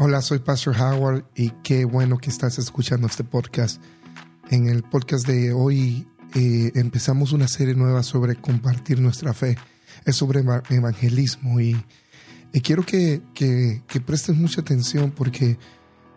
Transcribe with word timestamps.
Hola, 0.00 0.22
soy 0.22 0.38
Pastor 0.38 0.80
Howard 0.80 1.24
y 1.34 1.50
qué 1.64 1.84
bueno 1.84 2.18
que 2.18 2.30
estás 2.30 2.56
escuchando 2.60 3.08
este 3.08 3.24
podcast. 3.24 3.82
En 4.48 4.68
el 4.68 4.84
podcast 4.84 5.26
de 5.26 5.52
hoy 5.52 6.06
eh, 6.36 6.70
empezamos 6.76 7.32
una 7.32 7.48
serie 7.48 7.74
nueva 7.74 8.04
sobre 8.04 8.36
compartir 8.36 9.00
nuestra 9.00 9.34
fe. 9.34 9.58
Es 10.04 10.14
sobre 10.14 10.44
evangelismo 10.70 11.58
y, 11.58 11.84
quiero 12.62 12.84
que, 12.84 13.22
que, 13.34 13.82
que, 13.88 14.00
prestes 14.00 14.36
mucha 14.36 14.60
atención 14.60 15.10
porque, 15.10 15.58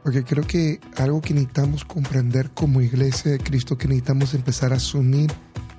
porque 0.03 0.23
creo 0.25 0.45
que 0.45 0.79
algo 0.97 1.19
que 1.19 1.33
necesitamos 1.33 1.83
comprender 1.83 2.51
como 2.51 2.81
iglesia 2.81 3.31
de 3.31 3.39
Cristo, 3.39 3.79
que 3.79 3.87
necesitamos 3.87 4.35
empezar 4.35 4.73
a 4.73 4.75
asumir 4.75 5.31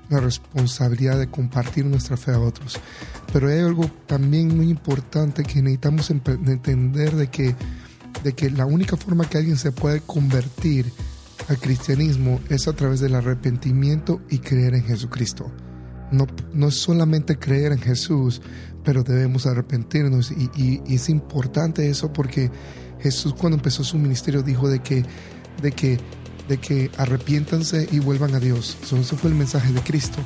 la 0.09 0.19
responsabilidad 0.19 1.21
de 1.21 1.29
compartir 1.29 1.87
nuestra 1.87 2.17
fe 2.17 2.33
a 2.33 2.41
otros. 2.41 2.81
Pero 3.33 3.49
hay 3.49 3.61
algo 3.61 3.89
también 4.07 4.57
muy 4.57 4.71
importante 4.71 5.45
que 5.45 5.63
necesitamos 5.63 6.11
entender 6.11 7.15
de 7.15 7.29
que, 7.29 7.55
de 8.23 8.33
que 8.35 8.51
la 8.51 8.67
única 8.67 8.97
forma 8.97 9.29
que 9.29 9.39
alguien 9.39 9.57
se 9.57 9.73
puede 9.73 10.01
convertir 10.01 10.87
al 11.49 11.59
cristianismo 11.59 12.41
es 12.49 12.69
a 12.69 12.73
través 12.73 13.01
del 13.01 13.15
arrepentimiento 13.15 14.21
y 14.31 14.39
creer 14.39 14.75
en 14.75 14.85
Jesucristo. 14.85 15.51
No, 16.11 16.27
no 16.53 16.69
es 16.69 16.77
solamente 16.77 17.39
creer 17.39 17.73
en 17.73 17.79
Jesús, 17.79 18.43
pero 18.85 19.03
debemos 19.03 19.47
arrepentirnos 19.47 20.31
y, 20.31 20.51
y, 20.55 20.95
es 20.95 21.09
importante 21.09 21.89
eso 21.89 22.13
porque 22.13 22.51
Jesús 23.01 23.35
cuando 23.35 23.57
empezó 23.57 23.83
su 23.83 23.99
ministerio 23.99 24.43
dijo 24.43 24.69
de 24.69 24.81
que, 24.81 25.05
de 25.63 25.73
que 25.73 25.99
de 26.49 26.59
que 26.59 26.91
arrepiéntanse 26.99 27.89
y 27.91 27.99
vuelvan 27.99 28.35
a 28.35 28.41
Dios. 28.41 28.77
Eso 28.83 29.17
fue 29.17 29.31
el 29.31 29.37
mensaje 29.37 29.73
de 29.73 29.81
Cristo. 29.81 30.19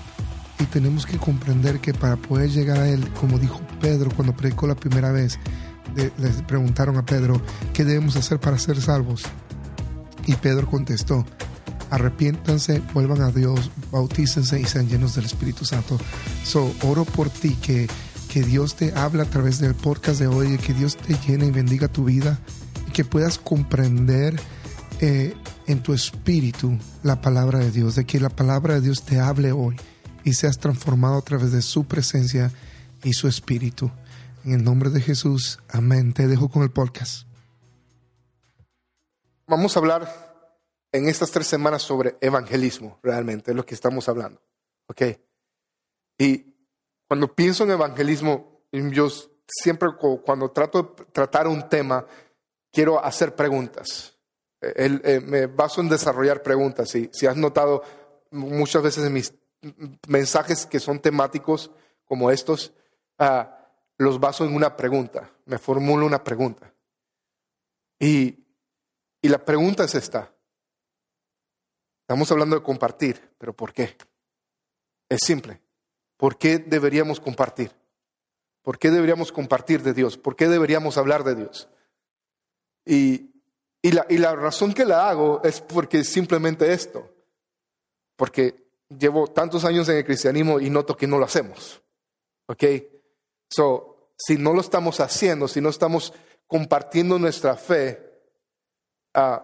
Y 0.58 0.64
tenemos 0.64 1.04
que 1.04 1.18
comprender 1.18 1.80
que 1.80 1.92
para 1.92 2.16
poder 2.16 2.50
llegar 2.50 2.78
a 2.78 2.88
Él, 2.88 3.08
como 3.20 3.38
dijo 3.38 3.60
Pedro 3.80 4.10
cuando 4.14 4.34
predicó 4.34 4.66
la 4.66 4.74
primera 4.74 5.12
vez, 5.12 5.38
les 5.96 6.42
preguntaron 6.42 6.96
a 6.96 7.04
Pedro, 7.04 7.40
¿qué 7.72 7.84
debemos 7.84 8.16
hacer 8.16 8.38
para 8.38 8.58
ser 8.58 8.80
salvos? 8.80 9.24
Y 10.26 10.34
Pedro 10.34 10.68
contestó, 10.68 11.24
arrepiéntanse, 11.90 12.82
vuelvan 12.92 13.22
a 13.22 13.30
Dios, 13.30 13.70
bautícense 13.90 14.60
y 14.60 14.64
sean 14.64 14.88
llenos 14.88 15.14
del 15.14 15.24
Espíritu 15.24 15.64
Santo. 15.64 15.98
So, 16.44 16.74
oro 16.82 17.04
por 17.04 17.30
ti 17.30 17.56
que, 17.62 17.88
que 18.28 18.42
Dios 18.42 18.76
te 18.76 18.92
habla 18.94 19.24
a 19.24 19.30
través 19.30 19.58
del 19.58 19.74
podcast 19.74 20.20
de 20.20 20.26
hoy, 20.26 20.58
que 20.58 20.74
Dios 20.74 20.96
te 20.96 21.16
llene 21.26 21.46
y 21.46 21.50
bendiga 21.50 21.88
tu 21.88 22.04
vida 22.04 22.38
y 22.88 22.90
que 22.92 23.04
puedas 23.04 23.38
comprender 23.38 24.38
eh, 25.00 25.34
en 25.66 25.82
tu 25.82 25.94
espíritu 25.94 26.78
la 27.02 27.20
palabra 27.20 27.58
de 27.58 27.70
Dios, 27.70 27.96
de 27.96 28.04
que 28.04 28.20
la 28.20 28.30
palabra 28.30 28.74
de 28.74 28.80
Dios 28.80 29.02
te 29.02 29.20
hable 29.20 29.52
hoy 29.52 29.76
y 30.24 30.34
seas 30.34 30.58
transformado 30.58 31.18
a 31.18 31.22
través 31.22 31.52
de 31.52 31.62
su 31.62 31.84
presencia 31.84 32.50
y 33.04 33.12
su 33.12 33.28
espíritu. 33.28 33.90
En 34.46 34.52
el 34.52 34.62
nombre 34.62 34.90
de 34.90 35.00
Jesús, 35.00 35.58
amén. 35.68 36.14
Te 36.14 36.28
dejo 36.28 36.48
con 36.48 36.62
el 36.62 36.70
podcast. 36.70 37.26
Vamos 39.48 39.76
a 39.76 39.80
hablar 39.80 40.54
en 40.92 41.08
estas 41.08 41.32
tres 41.32 41.48
semanas 41.48 41.82
sobre 41.82 42.16
evangelismo, 42.20 43.00
realmente, 43.02 43.50
es 43.50 43.56
lo 43.56 43.66
que 43.66 43.74
estamos 43.74 44.08
hablando. 44.08 44.40
¿Ok? 44.86 45.02
Y 46.16 46.54
cuando 47.08 47.34
pienso 47.34 47.64
en 47.64 47.72
evangelismo, 47.72 48.62
yo 48.70 49.08
siempre 49.48 49.88
cuando 50.24 50.52
trato 50.52 50.94
de 50.96 51.04
tratar 51.06 51.48
un 51.48 51.68
tema, 51.68 52.06
quiero 52.70 53.04
hacer 53.04 53.34
preguntas. 53.34 54.16
Eh, 54.60 55.20
me 55.26 55.46
baso 55.46 55.80
en 55.80 55.88
desarrollar 55.88 56.44
preguntas. 56.44 56.88
Si, 56.90 57.10
si 57.12 57.26
has 57.26 57.36
notado 57.36 57.82
muchas 58.30 58.80
veces 58.80 59.06
en 59.06 59.12
mis 59.12 59.34
mensajes 60.06 60.66
que 60.66 60.78
son 60.78 61.00
temáticos 61.00 61.72
como 62.04 62.30
estos, 62.30 62.72
ah, 63.18 63.55
los 63.98 64.20
baso 64.20 64.44
en 64.44 64.54
una 64.54 64.76
pregunta. 64.76 65.30
Me 65.46 65.58
formulo 65.58 66.06
una 66.06 66.22
pregunta. 66.22 66.72
Y, 67.98 68.44
y 69.22 69.28
la 69.28 69.44
pregunta 69.44 69.84
es 69.84 69.94
esta. 69.94 70.32
Estamos 72.02 72.30
hablando 72.30 72.56
de 72.56 72.62
compartir, 72.62 73.20
pero 73.38 73.52
¿por 73.52 73.72
qué? 73.72 73.96
Es 75.08 75.20
simple. 75.24 75.60
¿Por 76.16 76.38
qué 76.38 76.58
deberíamos 76.58 77.20
compartir? 77.20 77.72
¿Por 78.62 78.78
qué 78.78 78.90
deberíamos 78.90 79.32
compartir 79.32 79.82
de 79.82 79.92
Dios? 79.92 80.16
¿Por 80.18 80.36
qué 80.36 80.48
deberíamos 80.48 80.98
hablar 80.98 81.24
de 81.24 81.34
Dios? 81.36 81.68
Y, 82.84 83.30
y 83.82 83.92
la, 83.92 84.06
y 84.08 84.18
la 84.18 84.34
razón 84.34 84.72
que 84.72 84.84
la 84.84 85.08
hago 85.08 85.40
es 85.44 85.60
porque 85.60 86.04
simplemente 86.04 86.72
esto, 86.72 87.12
porque 88.16 88.66
llevo 88.88 89.28
tantos 89.28 89.64
años 89.64 89.88
en 89.88 89.98
el 89.98 90.04
cristianismo 90.04 90.60
y 90.60 90.70
noto 90.70 90.96
que 90.96 91.06
no 91.06 91.18
lo 91.18 91.24
hacemos. 91.24 91.82
¿Ok? 92.46 92.64
So, 93.50 94.12
si 94.16 94.36
no 94.36 94.52
lo 94.52 94.60
estamos 94.60 95.00
haciendo, 95.00 95.48
si 95.48 95.60
no 95.60 95.68
estamos 95.68 96.12
compartiendo 96.46 97.18
nuestra 97.18 97.56
fe, 97.56 98.22
uh, 99.14 99.38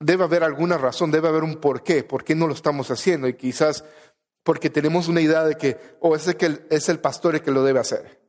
debe 0.00 0.24
haber 0.24 0.44
alguna 0.44 0.78
razón, 0.78 1.10
debe 1.10 1.28
haber 1.28 1.44
un 1.44 1.56
porqué, 1.56 2.04
por 2.04 2.24
qué 2.24 2.34
no 2.34 2.46
lo 2.46 2.54
estamos 2.54 2.90
haciendo. 2.90 3.28
Y 3.28 3.34
quizás 3.34 3.84
porque 4.42 4.70
tenemos 4.70 5.08
una 5.08 5.20
idea 5.20 5.44
de 5.44 5.56
que, 5.56 5.96
o 6.00 6.10
oh, 6.10 6.16
es, 6.16 6.34
que 6.36 6.66
es 6.70 6.88
el 6.88 7.00
pastor 7.00 7.34
el 7.34 7.42
que 7.42 7.50
lo 7.50 7.62
debe 7.62 7.80
hacer. 7.80 8.20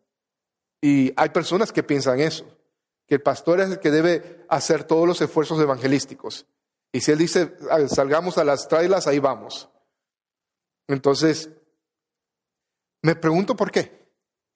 Y 0.82 1.14
hay 1.16 1.30
personas 1.30 1.72
que 1.72 1.84
piensan 1.84 2.20
eso 2.20 2.46
que 3.10 3.16
el 3.16 3.22
pastor 3.22 3.60
es 3.60 3.72
el 3.72 3.80
que 3.80 3.90
debe 3.90 4.46
hacer 4.50 4.84
todos 4.84 5.08
los 5.08 5.20
esfuerzos 5.20 5.60
evangelísticos. 5.60 6.46
Y 6.92 7.02
si 7.02 7.12
él 7.12 7.18
dice, 7.18 7.58
ah, 7.72 7.88
salgamos 7.88 8.38
a 8.38 8.44
las 8.44 8.68
trailas, 8.68 9.08
ahí 9.08 9.18
vamos. 9.18 9.68
Entonces, 10.88 11.50
me 13.02 13.16
pregunto 13.16 13.56
por 13.56 13.72
qué. 13.72 13.99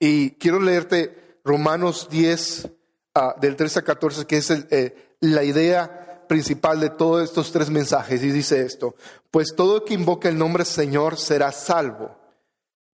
Y 0.06 0.32
quiero 0.32 0.60
leerte 0.60 1.38
Romanos 1.46 2.10
10, 2.12 2.68
ah, 3.16 3.36
del 3.40 3.56
13 3.56 3.80
a 3.80 3.82
14, 3.84 4.26
que 4.26 4.36
es 4.36 4.50
eh, 4.52 5.16
la 5.22 5.46
idea 5.46 6.26
principal 6.28 6.82
de 6.82 6.90
todos 6.90 7.24
estos 7.24 7.54
tres 7.54 7.70
mensajes. 7.70 8.22
Y 8.22 8.32
dice 8.32 8.66
esto, 8.66 8.98
pues 9.32 9.54
todo 9.56 9.86
que 9.86 9.94
invoque 9.94 10.28
el 10.28 10.38
nombre 10.38 10.66
Señor 10.66 11.18
será 11.18 11.54
salvo. 11.54 12.14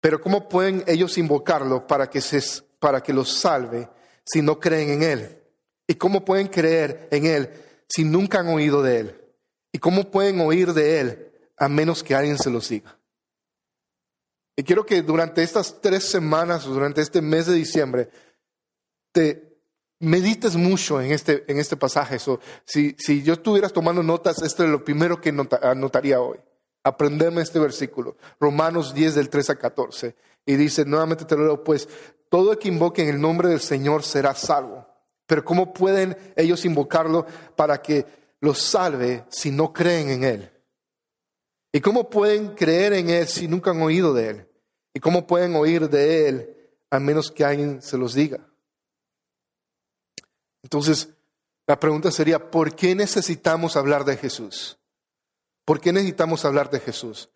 Pero 0.01 0.21
¿cómo 0.21 0.49
pueden 0.49 0.83
ellos 0.89 1.17
invocarlo 1.17 1.87
para 1.87 2.11
que, 2.11 2.21
se, 2.21 2.43
para 2.81 3.01
que 3.01 3.13
los 3.13 3.39
salve 3.39 3.89
si 4.25 4.43
no 4.43 4.59
creen 4.59 4.91
en 4.91 5.03
Él? 5.05 5.43
¿Y 5.87 5.95
cómo 5.95 6.25
pueden 6.25 6.49
creer 6.49 7.07
en 7.13 7.25
Él 7.25 7.51
si 7.89 8.03
nunca 8.03 8.41
han 8.41 8.49
oído 8.49 8.83
de 8.83 8.99
Él? 8.99 9.21
¿Y 9.71 9.79
cómo 9.79 10.11
pueden 10.11 10.41
oír 10.41 10.73
de 10.73 10.99
Él 10.99 11.33
a 11.57 11.69
menos 11.69 12.03
que 12.03 12.17
alguien 12.17 12.37
se 12.37 12.51
los 12.51 12.69
diga? 12.69 12.96
Y 14.57 14.63
quiero 14.63 14.87
que 14.87 15.03
durante 15.03 15.43
estas 15.43 15.81
tres 15.83 16.05
semanas, 16.05 16.65
durante 16.65 17.03
este 17.03 17.21
mes 17.21 17.47
de 17.47 17.55
diciembre, 17.55 18.09
te 19.13 19.61
medites 19.99 20.57
mucho 20.57 21.01
en 21.01 21.13
este, 21.13 21.45
en 21.47 21.59
este 21.59 21.77
pasaje. 21.77 22.19
si, 22.65 22.97
si 22.99 23.23
yo 23.23 23.35
estuvieras 23.35 23.73
tomando 23.73 24.03
notas, 24.03 24.43
esto 24.43 24.65
es 24.65 24.71
lo 24.71 24.83
primero 24.83 25.21
que 25.21 25.35
anotaría 25.63 26.21
hoy. 26.21 26.39
Aprenderme 26.85 27.43
este 27.43 27.59
versículo. 27.59 28.17
Romanos 28.41 28.95
10 28.95 29.15
del 29.17 29.29
3 29.29 29.51
a 29.51 29.59
14. 29.59 30.17
Y 30.47 30.57
dice, 30.57 30.85
nuevamente 30.85 31.25
te 31.25 31.37
lo 31.37 31.45
leo, 31.45 31.65
pues 31.65 31.89
todo 32.31 32.53
el 32.53 32.59
que 32.59 32.69
invoque 32.69 33.03
en 33.03 33.09
el 33.09 33.21
nombre 33.21 33.49
del 33.49 33.61
Señor 33.61 34.05
será 34.05 34.35
salvo. 34.35 34.87
Pero 35.27 35.45
¿cómo 35.45 35.75
pueden 35.75 36.17
ellos 36.37 36.65
invocarlo 36.65 37.27
para 37.57 37.83
que 37.83 38.07
los 38.41 38.61
salve 38.61 39.25
si 39.29 39.51
no 39.51 39.73
creen 39.73 40.11
en 40.11 40.25
Él? 40.25 40.51
¿Y 41.77 41.81
cómo 41.83 42.09
pueden 42.09 42.55
creer 42.55 42.95
en 42.95 43.11
Él 43.11 43.29
si 43.29 43.49
nunca 43.49 43.73
han 43.73 43.83
oído 43.83 44.15
de 44.15 44.31
Él? 44.31 44.49
¿Y 44.95 45.01
cómo 45.01 45.27
pueden 45.27 45.55
oír 45.57 45.91
de 45.91 46.27
Él 46.27 46.57
a 46.89 46.99
menos 46.99 47.31
que 47.31 47.45
alguien 47.45 47.83
se 47.83 47.99
los 47.99 48.15
diga? 48.15 48.49
Entonces, 50.63 51.11
la 51.67 51.79
pregunta 51.79 52.11
sería, 52.11 52.51
¿por 52.51 52.75
qué 52.75 52.95
necesitamos 52.95 53.77
hablar 53.77 54.07
de 54.07 54.17
Jesús? 54.17 54.79
¿Por 55.67 55.79
qué 55.79 55.93
necesitamos 55.93 56.47
hablar 56.47 56.71
de 56.71 56.81
Jesús? 56.81 57.29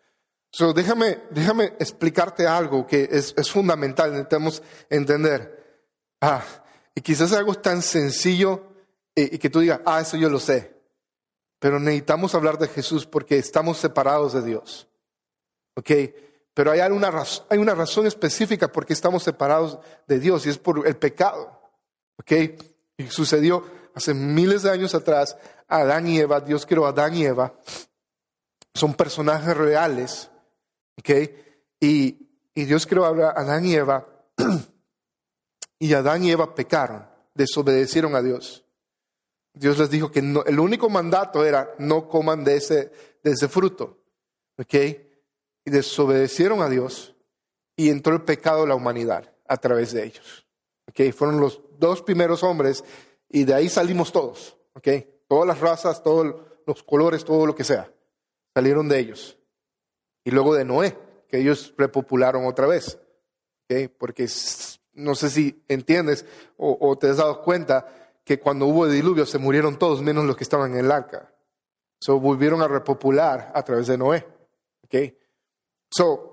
So, 0.51 0.73
déjame, 0.73 1.19
déjame 1.29 1.65
explicarte 1.79 2.47
algo 2.47 2.87
que 2.87 3.09
es, 3.11 3.35
es 3.37 3.51
fundamental, 3.51 4.09
necesitamos 4.09 4.63
entender. 4.89 5.85
Ah, 6.19 6.43
y 6.95 7.01
quizás 7.01 7.31
algo 7.33 7.53
tan 7.53 7.83
sencillo 7.83 8.73
y, 9.13 9.37
que 9.37 9.51
tú 9.51 9.59
digas, 9.59 9.81
ah, 9.85 10.01
eso 10.01 10.17
yo 10.17 10.31
lo 10.31 10.39
sé. 10.39 10.80
Pero 11.61 11.79
necesitamos 11.79 12.33
hablar 12.33 12.57
de 12.57 12.67
Jesús 12.67 13.05
porque 13.05 13.37
estamos 13.37 13.77
separados 13.77 14.33
de 14.33 14.41
Dios. 14.41 14.87
¿Ok? 15.75 15.91
Pero 16.55 16.71
hay 16.71 16.79
una, 16.79 17.13
hay 17.49 17.59
una 17.59 17.75
razón 17.75 18.07
específica 18.07 18.71
por 18.71 18.83
qué 18.83 18.93
estamos 18.93 19.21
separados 19.21 19.77
de 20.07 20.19
Dios 20.19 20.43
y 20.47 20.49
es 20.49 20.57
por 20.57 20.87
el 20.87 20.97
pecado. 20.97 21.61
¿Ok? 22.17 22.31
Y 22.97 23.07
sucedió 23.09 23.63
hace 23.93 24.15
miles 24.15 24.63
de 24.63 24.71
años 24.71 24.95
atrás. 24.95 25.37
Adán 25.67 26.07
y 26.07 26.17
Eva, 26.17 26.41
Dios 26.41 26.65
creó 26.65 26.87
a 26.87 26.89
Adán 26.89 27.13
y 27.13 27.25
Eva. 27.25 27.53
Son 28.73 28.95
personajes 28.95 29.55
reales. 29.55 30.31
¿Ok? 30.97 31.11
Y, 31.79 32.27
y 32.55 32.65
Dios 32.65 32.87
creó 32.87 33.05
a 33.05 33.29
Adán 33.39 33.67
y 33.67 33.75
Eva 33.75 34.07
y 35.77 35.93
Adán 35.93 36.23
y 36.23 36.31
Eva 36.31 36.55
pecaron, 36.55 37.07
desobedecieron 37.35 38.15
a 38.15 38.23
Dios. 38.23 38.60
Dios 39.53 39.77
les 39.77 39.89
dijo 39.89 40.11
que 40.11 40.19
el 40.19 40.59
único 40.59 40.89
mandato 40.89 41.45
era 41.45 41.73
no 41.77 42.07
coman 42.07 42.43
de 42.43 42.57
ese, 42.57 42.91
fruto. 43.49 43.97
¿Ok? 44.57 44.73
Y 45.65 45.71
desobedecieron 45.71 46.61
a 46.61 46.69
Dios 46.69 47.15
y 47.75 47.89
entró 47.89 48.13
el 48.13 48.23
pecado 48.23 48.63
a 48.63 48.67
la 48.67 48.75
humanidad 48.75 49.33
a 49.47 49.57
través 49.57 49.91
de 49.93 50.05
ellos. 50.05 50.45
¿Ok? 50.87 51.13
Fueron 51.13 51.39
los 51.39 51.61
dos 51.77 52.01
primeros 52.01 52.43
hombres 52.43 52.83
y 53.29 53.45
de 53.45 53.53
ahí 53.53 53.69
salimos 53.69 54.11
todos, 54.11 54.57
¿ok? 54.73 54.87
Todas 55.27 55.47
las 55.47 55.59
razas, 55.59 56.03
todos 56.03 56.35
los 56.67 56.83
colores, 56.83 57.23
todo 57.23 57.45
lo 57.45 57.55
que 57.55 57.63
sea, 57.63 57.91
salieron 58.53 58.89
de 58.89 58.99
ellos. 58.99 59.37
Y 60.23 60.31
luego 60.31 60.53
de 60.53 60.65
Noé, 60.65 60.97
que 61.27 61.39
ellos 61.39 61.73
repopularon 61.77 62.45
otra 62.45 62.67
vez, 62.67 62.99
¿ok? 63.63 63.89
Porque 63.97 64.27
no 64.93 65.15
sé 65.15 65.29
si 65.29 65.63
entiendes 65.67 66.25
o, 66.57 66.97
te 66.97 67.09
has 67.09 67.17
dado 67.17 67.41
cuenta 67.41 68.00
que 68.23 68.39
cuando 68.39 68.65
hubo 68.65 68.87
diluvio 68.87 69.25
se 69.25 69.37
murieron 69.37 69.77
todos 69.77 70.01
menos 70.01 70.25
los 70.25 70.35
que 70.35 70.43
estaban 70.43 70.71
en 70.71 70.85
el 70.85 70.91
arca. 70.91 71.33
So 71.99 72.19
volvieron 72.19 72.61
a 72.61 72.67
repopular 72.67 73.51
a 73.53 73.63
través 73.63 73.87
de 73.87 73.97
Noé, 73.97 74.27
¿ok? 74.83 74.95
So, 75.89 76.31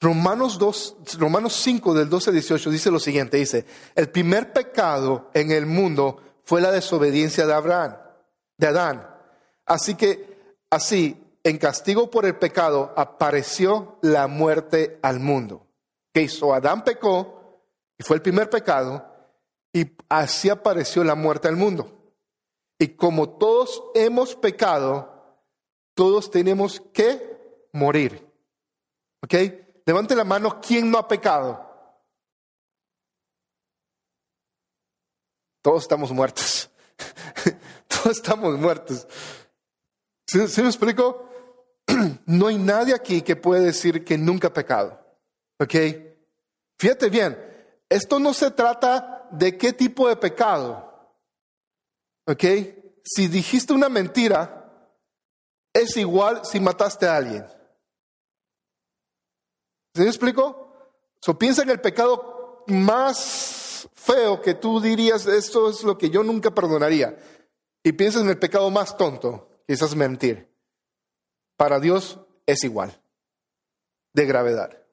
Romanos, 0.00 0.58
2, 0.58 1.18
Romanos 1.18 1.54
5 1.54 1.94
del 1.94 2.10
12 2.10 2.30
al 2.30 2.34
18 2.34 2.70
dice 2.70 2.90
lo 2.90 2.98
siguiente, 2.98 3.38
dice, 3.38 3.64
el 3.94 4.10
primer 4.10 4.52
pecado 4.52 5.30
en 5.32 5.50
el 5.50 5.64
mundo 5.64 6.20
fue 6.44 6.60
la 6.60 6.70
desobediencia 6.70 7.46
de 7.46 7.54
Abraham, 7.54 7.96
de 8.58 8.66
Adán. 8.66 9.10
Así 9.64 9.94
que, 9.94 10.56
así, 10.70 11.22
en 11.42 11.58
castigo 11.58 12.10
por 12.10 12.26
el 12.26 12.36
pecado, 12.36 12.92
apareció 12.96 13.98
la 14.02 14.26
muerte 14.26 14.98
al 15.02 15.18
mundo. 15.18 15.66
Que 16.12 16.22
hizo? 16.22 16.52
Adán 16.52 16.84
pecó, 16.84 17.62
y 17.98 18.02
fue 18.04 18.16
el 18.16 18.22
primer 18.22 18.50
pecado, 18.50 19.15
y 19.76 19.94
así 20.08 20.48
apareció 20.48 21.04
la 21.04 21.14
muerte 21.14 21.48
al 21.48 21.56
mundo. 21.56 22.14
Y 22.78 22.96
como 22.96 23.36
todos 23.36 23.82
hemos 23.94 24.34
pecado, 24.34 25.38
todos 25.94 26.30
tenemos 26.30 26.80
que 26.94 27.68
morir. 27.74 28.26
¿Ok? 29.22 29.34
Levante 29.84 30.16
la 30.16 30.24
mano, 30.24 30.62
¿quién 30.62 30.90
no 30.90 30.96
ha 30.96 31.06
pecado? 31.06 31.62
Todos 35.60 35.82
estamos 35.82 36.10
muertos. 36.10 36.70
Todos 37.86 38.16
estamos 38.16 38.58
muertos. 38.58 39.06
¿Sí, 40.26 40.62
me 40.62 40.68
explico? 40.68 41.28
No 42.24 42.46
hay 42.46 42.56
nadie 42.56 42.94
aquí 42.94 43.20
que 43.20 43.36
puede 43.36 43.66
decir 43.66 44.04
que 44.06 44.16
nunca 44.16 44.48
ha 44.48 44.54
pecado. 44.54 44.98
¿Ok? 45.60 45.74
Fíjate 46.78 47.10
bien, 47.10 47.38
esto 47.90 48.18
no 48.18 48.32
se 48.32 48.50
trata 48.50 49.15
de 49.32 49.56
qué 49.56 49.72
tipo 49.72 50.08
de 50.08 50.16
pecado. 50.16 50.86
¿Ok? 52.26 52.44
Si 53.04 53.28
dijiste 53.28 53.72
una 53.72 53.88
mentira, 53.88 54.90
es 55.72 55.96
igual 55.96 56.40
si 56.44 56.58
mataste 56.60 57.06
a 57.06 57.16
alguien. 57.16 57.46
¿Se 59.94 60.02
me 60.02 60.08
explico? 60.08 60.66
So, 61.20 61.38
piensa 61.38 61.62
en 61.62 61.70
el 61.70 61.80
pecado 61.80 62.64
más 62.66 63.88
feo 63.94 64.40
que 64.40 64.54
tú 64.54 64.80
dirías, 64.80 65.26
esto 65.26 65.70
es 65.70 65.82
lo 65.82 65.96
que 65.98 66.10
yo 66.10 66.22
nunca 66.22 66.54
perdonaría. 66.54 67.16
Y 67.82 67.92
piensa 67.92 68.20
en 68.20 68.28
el 68.28 68.38
pecado 68.38 68.70
más 68.70 68.96
tonto, 68.96 69.48
quizás 69.66 69.94
mentir. 69.94 70.52
Para 71.56 71.80
Dios 71.80 72.20
es 72.46 72.64
igual, 72.64 73.00
de 74.12 74.26
gravedad. 74.26 74.85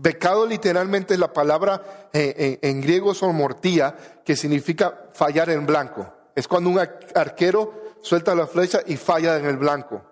Pecado 0.00 0.46
literalmente 0.46 1.16
la 1.16 1.32
palabra 1.32 2.08
en, 2.12 2.58
en 2.62 2.80
griego 2.80 3.12
es 3.12 3.22
mortía, 3.22 4.22
que 4.24 4.36
significa 4.36 5.10
fallar 5.12 5.50
en 5.50 5.66
blanco. 5.66 6.12
Es 6.34 6.48
cuando 6.48 6.70
un 6.70 6.78
arquero 6.78 7.94
suelta 8.02 8.34
la 8.34 8.46
flecha 8.46 8.80
y 8.86 8.96
falla 8.96 9.36
en 9.36 9.46
el 9.46 9.56
blanco. 9.56 10.02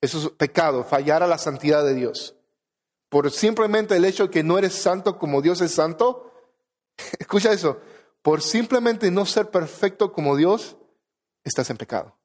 Eso 0.00 0.18
es 0.18 0.28
pecado, 0.30 0.84
fallar 0.84 1.22
a 1.22 1.26
la 1.26 1.38
santidad 1.38 1.84
de 1.84 1.94
Dios 1.94 2.34
por 3.10 3.30
simplemente 3.30 3.96
el 3.96 4.04
hecho 4.06 4.24
de 4.24 4.30
que 4.30 4.42
no 4.42 4.56
eres 4.56 4.72
santo 4.72 5.18
como 5.18 5.42
Dios 5.42 5.60
es 5.60 5.74
santo, 5.74 6.32
escucha 7.18 7.52
eso, 7.52 7.80
por 8.22 8.40
simplemente 8.40 9.10
no 9.10 9.26
ser 9.26 9.50
perfecto 9.50 10.12
como 10.12 10.36
Dios, 10.36 10.76
estás 11.44 11.68
en 11.68 11.76
pecado. 11.76 12.16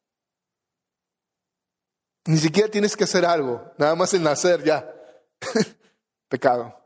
Ni 2.27 2.37
siquiera 2.37 2.69
tienes 2.69 2.95
que 2.95 3.03
hacer 3.03 3.25
algo, 3.25 3.73
nada 3.77 3.95
más 3.95 4.13
el 4.13 4.23
nacer 4.23 4.63
ya. 4.63 4.89
pecado. 6.29 6.84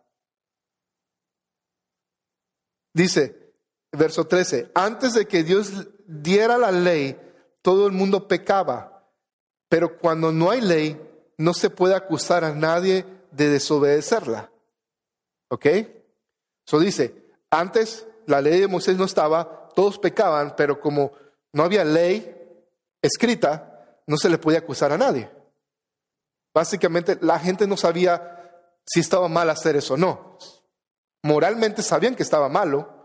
Dice, 3.00 3.54
verso 3.94 4.28
13, 4.28 4.72
antes 4.76 5.14
de 5.14 5.26
que 5.26 5.46
Dios 5.46 5.72
diera 6.06 6.58
la 6.58 6.70
ley, 6.70 7.18
todo 7.62 7.88
el 7.88 7.94
mundo 7.94 8.28
pecaba, 8.28 9.10
pero 9.70 9.98
cuando 9.98 10.34
no 10.34 10.52
hay 10.52 10.60
ley, 10.60 11.02
no 11.38 11.54
se 11.54 11.70
puede 11.70 11.96
acusar 11.96 12.44
a 12.44 12.54
nadie 12.54 13.06
de 13.32 13.48
desobedecerla. 13.48 14.52
¿Ok? 15.50 15.66
Eso 15.66 16.80
dice, 16.82 17.16
antes 17.50 18.06
la 18.26 18.42
ley 18.42 18.60
de 18.60 18.68
Moisés 18.68 18.98
no 18.98 19.06
estaba, 19.06 19.70
todos 19.74 19.98
pecaban, 19.98 20.54
pero 20.58 20.82
como 20.82 21.14
no 21.54 21.64
había 21.64 21.86
ley 21.86 22.36
escrita, 23.02 24.02
no 24.08 24.18
se 24.18 24.28
le 24.28 24.38
podía 24.38 24.60
acusar 24.60 24.92
a 24.92 24.98
nadie. 24.98 25.32
Básicamente 26.54 27.18
la 27.22 27.40
gente 27.40 27.66
no 27.66 27.78
sabía 27.78 28.68
si 28.86 29.00
estaba 29.00 29.30
mal 29.30 29.50
hacer 29.50 29.78
eso 29.78 29.94
o 29.94 29.98
no. 29.98 30.38
Moralmente 31.24 31.82
sabían 31.82 32.16
que 32.16 32.24
estaba 32.24 32.50
malo, 32.50 33.00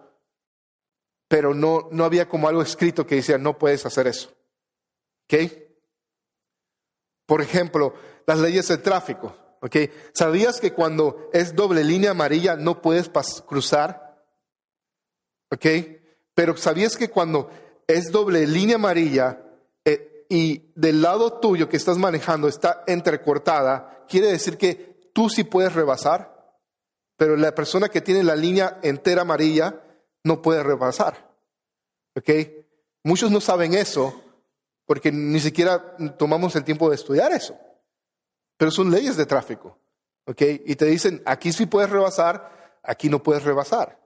pero 1.28 1.54
no, 1.54 1.88
no 1.90 2.04
había 2.04 2.28
como 2.28 2.48
algo 2.48 2.62
escrito 2.62 3.06
que 3.06 3.16
decía 3.16 3.38
no 3.38 3.58
puedes 3.58 3.84
hacer 3.86 4.06
eso. 4.06 4.30
¿Ok? 5.24 5.52
Por 7.26 7.40
ejemplo, 7.40 7.94
las 8.26 8.38
leyes 8.38 8.68
de 8.68 8.78
tráfico. 8.78 9.36
¿Sabías 10.12 10.60
que 10.60 10.74
cuando 10.74 11.30
es 11.32 11.54
doble 11.54 11.84
línea 11.84 12.10
amarilla 12.10 12.56
no 12.56 12.82
puedes 12.82 13.10
cruzar? 13.46 14.22
¿Ok? 15.50 15.66
Pero 16.34 16.56
¿sabías 16.56 16.96
que 16.96 17.08
cuando 17.08 17.50
es 17.86 18.10
doble 18.10 18.46
línea 18.46 18.76
amarilla 18.76 19.40
eh, 19.84 20.26
y 20.28 20.70
del 20.74 21.00
lado 21.00 21.40
tuyo 21.40 21.68
que 21.68 21.76
estás 21.76 21.96
manejando 21.96 22.46
está 22.48 22.84
entrecortada, 22.86 24.04
quiere 24.08 24.26
decir 24.28 24.58
que 24.58 25.10
tú 25.14 25.30
sí 25.30 25.44
puedes 25.44 25.72
rebasar, 25.72 26.33
pero 27.16 27.36
la 27.36 27.54
persona 27.54 27.88
que 27.88 28.00
tiene 28.00 28.22
la 28.22 28.36
línea 28.36 28.78
entera 28.82 29.22
amarilla 29.22 29.80
no 30.24 30.42
puede 30.42 30.62
rebasar? 30.62 31.30
¿Ok? 32.16 32.30
Muchos 33.02 33.30
no 33.30 33.40
saben 33.40 33.74
eso 33.74 34.22
porque 34.86 35.10
ni 35.12 35.40
siquiera 35.40 35.96
tomamos 36.18 36.54
el 36.56 36.64
tiempo 36.64 36.88
de 36.88 36.96
estudiar 36.96 37.32
eso. 37.32 37.58
Pero 38.56 38.70
son 38.70 38.90
leyes 38.90 39.16
de 39.16 39.26
tráfico. 39.26 39.78
¿Ok? 40.26 40.42
Y 40.64 40.76
te 40.76 40.86
dicen, 40.86 41.22
aquí 41.26 41.52
sí 41.52 41.66
puedes 41.66 41.90
rebasar, 41.90 42.80
aquí 42.82 43.08
no 43.08 43.22
puedes 43.22 43.42
rebasar. 43.42 43.98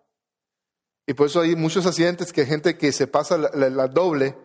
Y 1.07 1.15
por 1.15 1.27
eso 1.27 1.41
hay 1.41 1.57
muchos 1.57 1.87
accidentes 1.87 2.33
que 2.33 2.43
hay 2.43 2.47
gente 2.47 2.77
que 2.77 2.93
se 2.93 3.07
pasa 3.07 3.39
la, 3.39 3.89
doble 3.89 4.37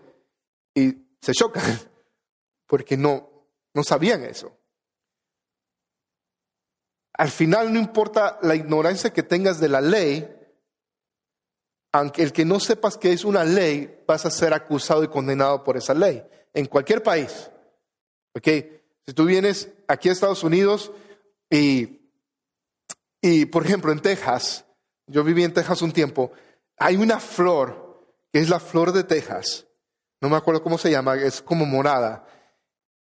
y 0.73 0.95
se 1.19 1.33
chocan, 1.33 1.63
porque 2.67 2.95
no, 2.95 3.29
no 3.73 3.83
sabían 3.83 4.23
eso. 4.23 4.55
Al 7.13 7.29
final 7.29 7.71
no 7.71 7.79
importa 7.79 8.39
la 8.41 8.55
ignorancia 8.55 9.13
que 9.13 9.23
tengas 9.23 9.59
de 9.59 9.69
la 9.69 9.81
ley, 9.81 10.27
aunque 11.91 12.23
el 12.23 12.33
que 12.33 12.43
no 12.43 12.59
sepas 12.59 12.97
que 12.97 13.13
es 13.13 13.23
una 13.23 13.43
ley, 13.43 14.03
vas 14.07 14.25
a 14.25 14.31
ser 14.31 14.53
acusado 14.53 15.03
y 15.03 15.07
condenado 15.07 15.63
por 15.63 15.77
esa 15.77 15.93
ley, 15.93 16.23
en 16.53 16.65
cualquier 16.65 17.03
país. 17.03 17.51
¿Ok? 18.35 18.47
Si 19.05 19.13
tú 19.13 19.25
vienes 19.25 19.69
aquí 19.87 20.09
a 20.09 20.13
Estados 20.13 20.43
Unidos 20.43 20.91
y, 21.49 22.09
y, 23.21 23.45
por 23.45 23.63
ejemplo, 23.63 23.91
en 23.91 23.99
Texas, 23.99 24.65
yo 25.05 25.23
viví 25.23 25.43
en 25.43 25.53
Texas 25.53 25.81
un 25.83 25.91
tiempo, 25.91 26.31
hay 26.77 26.95
una 26.95 27.19
flor 27.19 28.07
que 28.31 28.39
es 28.39 28.49
la 28.49 28.59
flor 28.59 28.91
de 28.91 29.03
Texas, 29.03 29.67
no 30.19 30.29
me 30.29 30.37
acuerdo 30.37 30.63
cómo 30.63 30.79
se 30.79 30.89
llama, 30.89 31.15
es 31.15 31.41
como 31.41 31.65
morada, 31.65 32.25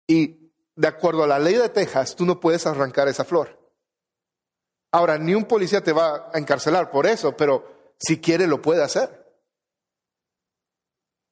y 0.09 0.51
de 0.75 0.89
acuerdo 0.89 1.23
a 1.23 1.29
la 1.29 1.39
ley 1.39 1.55
de 1.55 1.69
Texas, 1.69 2.17
tú 2.17 2.25
no 2.27 2.41
puedes 2.41 2.67
arrancar 2.67 3.07
esa 3.07 3.25
flor. 3.25 3.60
Ahora, 4.93 5.19
ni 5.19 5.35
un 5.35 5.45
policía 5.45 5.83
te 5.83 5.93
va 5.93 6.31
a 6.33 6.39
encarcelar 6.39 6.91
por 6.91 7.07
eso, 7.07 7.37
pero 7.37 7.93
si 7.99 8.21
quiere 8.21 8.47
lo 8.47 8.61
puede 8.61 8.83
hacer. 8.83 9.27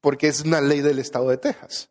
Porque 0.00 0.28
es 0.28 0.42
una 0.42 0.60
ley 0.60 0.80
del 0.80 0.98
estado 0.98 1.28
de 1.28 1.38
Texas. 1.38 1.90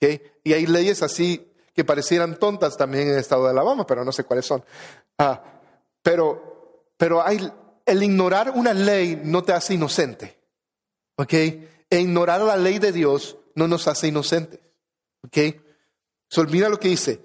Y 0.00 0.52
hay 0.52 0.66
leyes 0.66 1.02
así 1.02 1.52
que 1.74 1.84
parecieran 1.84 2.38
tontas 2.38 2.76
también 2.76 3.08
en 3.08 3.14
el 3.14 3.20
estado 3.20 3.44
de 3.44 3.50
Alabama, 3.50 3.86
pero 3.86 4.04
no 4.04 4.12
sé 4.12 4.24
cuáles 4.24 4.46
son. 4.46 4.64
Ah, 5.18 5.42
pero 6.02 6.50
pero 7.00 7.26
hay, 7.26 7.50
el 7.86 8.02
ignorar 8.02 8.50
una 8.54 8.74
ley 8.74 9.18
no 9.24 9.42
te 9.42 9.54
hace 9.54 9.72
inocente. 9.72 10.38
¿Ok? 11.16 11.32
E 11.32 11.98
ignorar 11.98 12.42
la 12.42 12.58
ley 12.58 12.78
de 12.78 12.92
Dios 12.92 13.38
no 13.54 13.66
nos 13.66 13.88
hace 13.88 14.08
inocentes. 14.08 14.60
¿Ok? 15.24 15.38
So, 16.28 16.44
mira 16.44 16.68
lo 16.68 16.78
que 16.78 16.88
dice. 16.88 17.22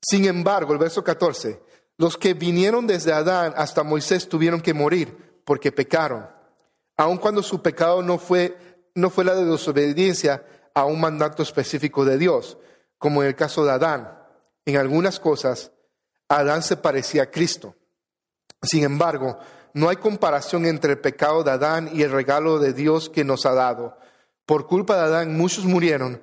Sin 0.00 0.24
embargo, 0.24 0.72
el 0.72 0.78
verso 0.78 1.04
14, 1.04 1.60
los 1.98 2.16
que 2.16 2.34
vinieron 2.34 2.86
desde 2.86 3.12
Adán 3.12 3.52
hasta 3.56 3.82
Moisés 3.82 4.28
tuvieron 4.28 4.60
que 4.60 4.72
morir 4.72 5.40
porque 5.44 5.72
pecaron, 5.72 6.28
aun 6.96 7.18
cuando 7.18 7.42
su 7.42 7.60
pecado 7.60 8.02
no 8.02 8.18
fue, 8.18 8.56
no 8.94 9.10
fue 9.10 9.24
la 9.24 9.34
de 9.34 9.44
desobediencia 9.44 10.44
a 10.74 10.84
un 10.84 11.00
mandato 11.00 11.42
específico 11.42 12.04
de 12.04 12.16
Dios, 12.16 12.56
como 12.98 13.22
en 13.22 13.28
el 13.28 13.34
caso 13.34 13.64
de 13.64 13.72
Adán. 13.72 14.16
En 14.64 14.76
algunas 14.76 15.18
cosas, 15.18 15.72
Adán 16.28 16.62
se 16.62 16.76
parecía 16.76 17.24
a 17.24 17.30
Cristo. 17.30 17.74
Sin 18.62 18.84
embargo, 18.84 19.38
no 19.74 19.88
hay 19.88 19.96
comparación 19.96 20.66
entre 20.66 20.92
el 20.92 20.98
pecado 21.00 21.42
de 21.42 21.50
Adán 21.50 21.90
y 21.92 22.02
el 22.02 22.12
regalo 22.12 22.58
de 22.58 22.72
Dios 22.72 23.08
que 23.08 23.24
nos 23.24 23.44
ha 23.46 23.54
dado. 23.54 23.98
Por 24.46 24.66
culpa 24.66 24.96
de 24.96 25.02
Adán 25.02 25.36
muchos 25.36 25.64
murieron, 25.64 26.22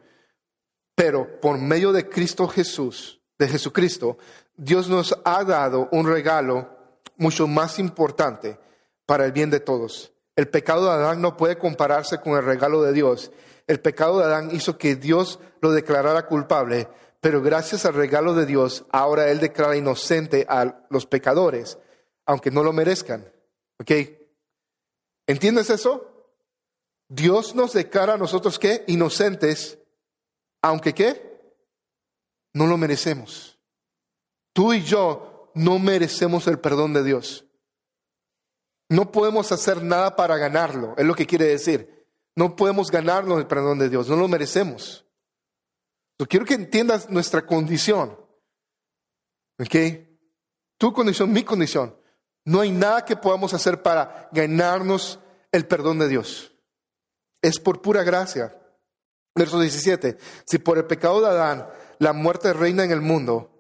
pero 0.96 1.39
por 1.41 1.58
medio 1.58 1.91
de 1.91 2.08
Cristo 2.08 2.48
Jesús, 2.48 3.22
de 3.37 3.47
Jesucristo, 3.47 4.17
Dios 4.55 4.89
nos 4.89 5.17
ha 5.25 5.43
dado 5.43 5.89
un 5.91 6.07
regalo 6.07 6.69
mucho 7.17 7.47
más 7.47 7.79
importante 7.79 8.59
para 9.05 9.25
el 9.25 9.31
bien 9.31 9.49
de 9.49 9.59
todos. 9.59 10.11
El 10.35 10.47
pecado 10.47 10.85
de 10.85 10.91
Adán 10.91 11.21
no 11.21 11.37
puede 11.37 11.57
compararse 11.57 12.19
con 12.19 12.33
el 12.33 12.43
regalo 12.43 12.81
de 12.81 12.93
Dios. 12.93 13.31
El 13.67 13.79
pecado 13.79 14.19
de 14.19 14.25
Adán 14.25 14.49
hizo 14.53 14.77
que 14.77 14.95
Dios 14.95 15.39
lo 15.61 15.71
declarara 15.71 16.27
culpable, 16.27 16.87
pero 17.21 17.41
gracias 17.41 17.85
al 17.85 17.93
regalo 17.93 18.33
de 18.33 18.45
Dios, 18.45 18.85
ahora 18.91 19.29
Él 19.31 19.39
declara 19.39 19.75
inocente 19.75 20.45
a 20.49 20.85
los 20.89 21.05
pecadores, 21.05 21.77
aunque 22.25 22.51
no 22.51 22.63
lo 22.63 22.73
merezcan. 22.73 23.25
¿Ok? 23.79 23.91
¿Entiendes 25.27 25.69
eso? 25.69 26.11
Dios 27.07 27.55
nos 27.55 27.73
declara 27.73 28.13
a 28.13 28.17
nosotros 28.17 28.59
que 28.59 28.83
inocentes, 28.87 29.79
aunque 30.61 30.93
qué? 30.93 31.34
No 32.55 32.67
lo 32.67 32.77
merecemos. 32.77 33.59
Tú 34.53 34.74
y 34.74 34.81
yo 34.81 35.51
no 35.55 35.77
merecemos 35.77 36.47
el 36.47 36.57
perdón 36.57 36.93
de 36.93 37.03
Dios. 37.03 37.45
No 38.88 39.12
podemos 39.12 39.51
hacer 39.51 39.83
nada 39.83 40.15
para 40.15 40.38
ganarlo, 40.38 40.93
es 40.97 41.05
lo 41.05 41.15
que 41.15 41.27
quiere 41.27 41.45
decir. 41.45 42.07
No 42.33 42.55
podemos 42.55 42.89
ganarnos 42.89 43.39
el 43.39 43.47
perdón 43.47 43.79
de 43.79 43.89
Dios, 43.89 44.07
no 44.07 44.15
lo 44.15 44.29
merecemos. 44.29 45.05
Yo 46.17 46.27
quiero 46.27 46.45
que 46.45 46.53
entiendas 46.53 47.09
nuestra 47.09 47.45
condición. 47.45 48.17
¿Ok? 49.59 49.75
Tu 50.77 50.93
condición, 50.93 51.33
mi 51.33 51.43
condición. 51.43 52.00
No 52.45 52.62
hay 52.62 52.71
nada 52.71 53.03
que 53.03 53.17
podamos 53.17 53.53
hacer 53.53 53.81
para 53.81 54.29
ganarnos 54.31 55.19
el 55.51 55.67
perdón 55.67 56.00
de 56.00 56.07
Dios. 56.07 56.53
Es 57.41 57.59
por 57.59 57.81
pura 57.81 58.03
gracia. 58.03 58.57
Verso 59.35 59.59
17. 59.59 60.17
Si 60.45 60.57
por 60.57 60.77
el 60.77 60.85
pecado 60.85 61.19
de 61.19 61.27
Adán 61.27 61.67
la 61.99 62.13
muerte 62.13 62.53
reina 62.53 62.83
en 62.83 62.91
el 62.91 63.01
mundo, 63.01 63.51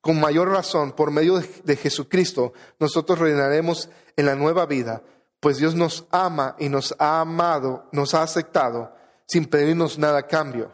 con 0.00 0.18
mayor 0.18 0.48
razón, 0.48 0.92
por 0.92 1.10
medio 1.10 1.42
de 1.64 1.76
Jesucristo, 1.76 2.52
nosotros 2.78 3.18
reinaremos 3.18 3.90
en 4.16 4.26
la 4.26 4.34
nueva 4.34 4.66
vida, 4.66 5.02
pues 5.40 5.58
Dios 5.58 5.74
nos 5.74 6.06
ama 6.10 6.56
y 6.58 6.68
nos 6.68 6.94
ha 6.98 7.20
amado, 7.20 7.88
nos 7.92 8.14
ha 8.14 8.22
aceptado 8.22 8.94
sin 9.26 9.46
pedirnos 9.46 9.98
nada 9.98 10.20
a 10.20 10.26
cambio. 10.26 10.72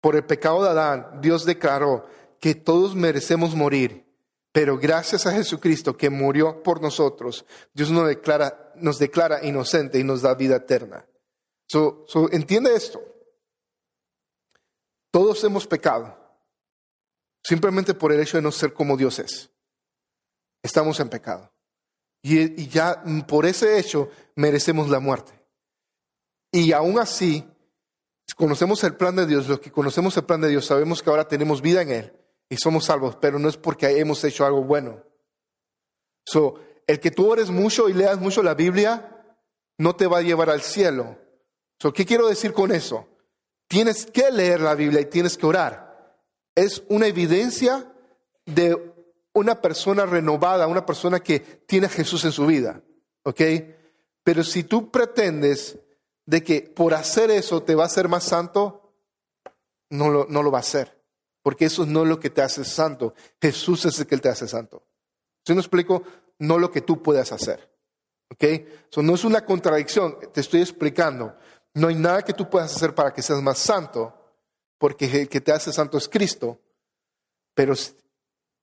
Por 0.00 0.16
el 0.16 0.24
pecado 0.24 0.62
de 0.62 0.70
Adán, 0.70 1.20
Dios 1.20 1.44
declaró 1.44 2.06
que 2.40 2.54
todos 2.54 2.94
merecemos 2.94 3.54
morir, 3.54 4.06
pero 4.52 4.78
gracias 4.78 5.26
a 5.26 5.32
Jesucristo 5.32 5.96
que 5.96 6.10
murió 6.10 6.62
por 6.62 6.80
nosotros, 6.80 7.44
Dios 7.74 7.90
nos 7.90 8.06
declara, 8.06 8.72
nos 8.76 9.00
inocente 9.42 9.98
y 9.98 10.04
nos 10.04 10.22
da 10.22 10.34
vida 10.34 10.56
eterna. 10.56 11.06
So, 11.66 12.06
entiende 12.30 12.74
esto. 12.74 13.00
Todos 15.10 15.42
hemos 15.44 15.66
pecado 15.66 16.26
simplemente 17.46 17.94
por 17.94 18.12
el 18.12 18.20
hecho 18.20 18.36
de 18.36 18.42
no 18.42 18.50
ser 18.50 18.72
como 18.72 18.96
Dios 18.96 19.20
es. 19.20 19.50
Estamos 20.62 20.98
en 20.98 21.08
pecado. 21.08 21.52
Y, 22.22 22.66
ya 22.66 23.04
por 23.28 23.46
ese 23.46 23.78
hecho 23.78 24.10
merecemos 24.34 24.90
la 24.90 24.98
muerte. 24.98 25.32
Y 26.50 26.72
aún 26.72 26.98
así, 26.98 27.48
conocemos 28.36 28.82
el 28.82 28.96
plan 28.96 29.14
de 29.14 29.26
Dios, 29.26 29.46
los 29.48 29.60
que 29.60 29.70
conocemos 29.70 30.16
el 30.16 30.24
plan 30.24 30.40
de 30.40 30.48
Dios 30.48 30.66
sabemos 30.66 31.02
que 31.02 31.10
ahora 31.10 31.28
tenemos 31.28 31.62
vida 31.62 31.82
en 31.82 31.90
Él 31.90 32.12
y 32.48 32.56
somos 32.56 32.86
salvos, 32.86 33.16
pero 33.20 33.38
no 33.38 33.48
es 33.48 33.56
porque 33.56 34.00
hemos 34.00 34.24
hecho 34.24 34.44
algo 34.44 34.64
bueno. 34.64 35.04
So, 36.24 36.58
el 36.88 36.98
que 36.98 37.12
tú 37.12 37.30
ores 37.30 37.50
mucho 37.50 37.88
y 37.88 37.92
leas 37.92 38.18
mucho 38.18 38.42
la 38.42 38.54
Biblia 38.54 39.36
no 39.78 39.94
te 39.94 40.08
va 40.08 40.18
a 40.18 40.22
llevar 40.22 40.50
al 40.50 40.62
cielo. 40.62 41.16
So, 41.80 41.92
¿Qué 41.92 42.04
quiero 42.04 42.26
decir 42.26 42.52
con 42.52 42.72
eso? 42.72 43.06
Tienes 43.68 44.06
que 44.06 44.30
leer 44.30 44.60
la 44.60 44.74
Biblia 44.74 45.00
y 45.00 45.06
tienes 45.06 45.36
que 45.36 45.46
orar 45.46 45.86
es 46.56 46.82
una 46.88 47.06
evidencia 47.06 47.92
de 48.46 48.94
una 49.34 49.60
persona 49.60 50.06
renovada, 50.06 50.66
una 50.66 50.86
persona 50.86 51.20
que 51.20 51.38
tiene 51.38 51.86
a 51.86 51.90
Jesús 51.90 52.24
en 52.24 52.32
su 52.32 52.46
vida. 52.46 52.82
¿Ok? 53.22 53.40
Pero 54.24 54.42
si 54.42 54.64
tú 54.64 54.90
pretendes 54.90 55.78
de 56.24 56.42
que 56.42 56.62
por 56.62 56.94
hacer 56.94 57.30
eso 57.30 57.62
te 57.62 57.74
va 57.74 57.84
a 57.84 57.86
hacer 57.86 58.08
más 58.08 58.24
santo, 58.24 58.94
no 59.90 60.08
lo, 60.08 60.26
no 60.28 60.42
lo 60.42 60.50
va 60.50 60.58
a 60.58 60.60
hacer. 60.60 61.04
Porque 61.42 61.66
eso 61.66 61.86
no 61.86 62.02
es 62.02 62.08
lo 62.08 62.18
que 62.18 62.30
te 62.30 62.42
hace 62.42 62.64
santo. 62.64 63.14
Jesús 63.40 63.84
es 63.84 64.00
el 64.00 64.06
que 64.06 64.16
te 64.16 64.30
hace 64.30 64.48
santo. 64.48 64.82
Si 65.44 65.54
no 65.54 65.60
explico, 65.60 66.02
no 66.38 66.58
lo 66.58 66.72
que 66.72 66.80
tú 66.80 67.02
puedas 67.02 67.30
hacer. 67.30 67.70
¿Ok? 68.32 68.42
Eso 68.90 69.02
no 69.02 69.14
es 69.14 69.24
una 69.24 69.44
contradicción, 69.44 70.18
te 70.32 70.40
estoy 70.40 70.62
explicando. 70.62 71.36
No 71.76 71.88
hay 71.88 71.94
nada 71.94 72.22
que 72.22 72.32
tú 72.32 72.48
puedas 72.48 72.74
hacer 72.74 72.94
para 72.94 73.12
que 73.12 73.20
seas 73.20 73.42
más 73.42 73.58
santo 73.58 74.14
porque 74.78 75.04
el 75.04 75.28
que 75.28 75.42
te 75.42 75.52
hace 75.52 75.74
santo 75.74 75.98
es 75.98 76.08
Cristo, 76.08 76.58
pero 77.54 77.74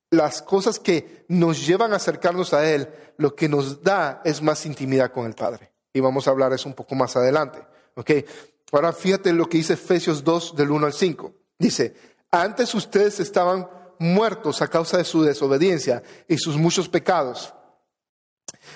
las 0.10 0.41
cosas 0.41 0.79
que 0.79 1.24
nos 1.27 1.63
llevan 1.65 1.93
a 1.93 1.98
acercarnos 1.98 2.55
a 2.55 2.67
Él, 2.67 2.89
lo 3.17 3.36
que 3.36 3.48
nos 3.48 3.84
da 3.84 4.22
es 4.25 4.41
más 4.41 4.65
intimidad 4.65 5.12
con 5.12 5.27
el 5.27 5.36
Padre. 5.36 5.72
Y 5.93 6.00
vamos 6.00 6.27
a 6.27 6.32
hablar 6.32 6.53
eso 6.53 6.67
un 6.67 6.74
poco 6.74 6.96
más 6.96 7.15
adelante. 7.15 7.60
¿okay? 7.96 8.25
Ahora 8.72 8.91
fíjate 8.91 9.32
lo 9.32 9.48
que 9.48 9.58
dice 9.58 9.74
Efesios 9.74 10.24
2 10.24 10.55
del 10.55 10.72
1 10.72 10.88
al 10.88 10.93
5. 10.93 11.34
Dice, 11.60 11.96
antes 12.32 12.74
ustedes 12.74 13.20
estaban 13.20 13.70
muertos 14.00 14.63
a 14.63 14.70
causa 14.70 14.98
de 14.98 15.03
su 15.03 15.22
desobediencia 15.22 16.01
y 16.27 16.39
sus 16.39 16.58
muchos 16.58 16.89
pecados. 16.89 17.53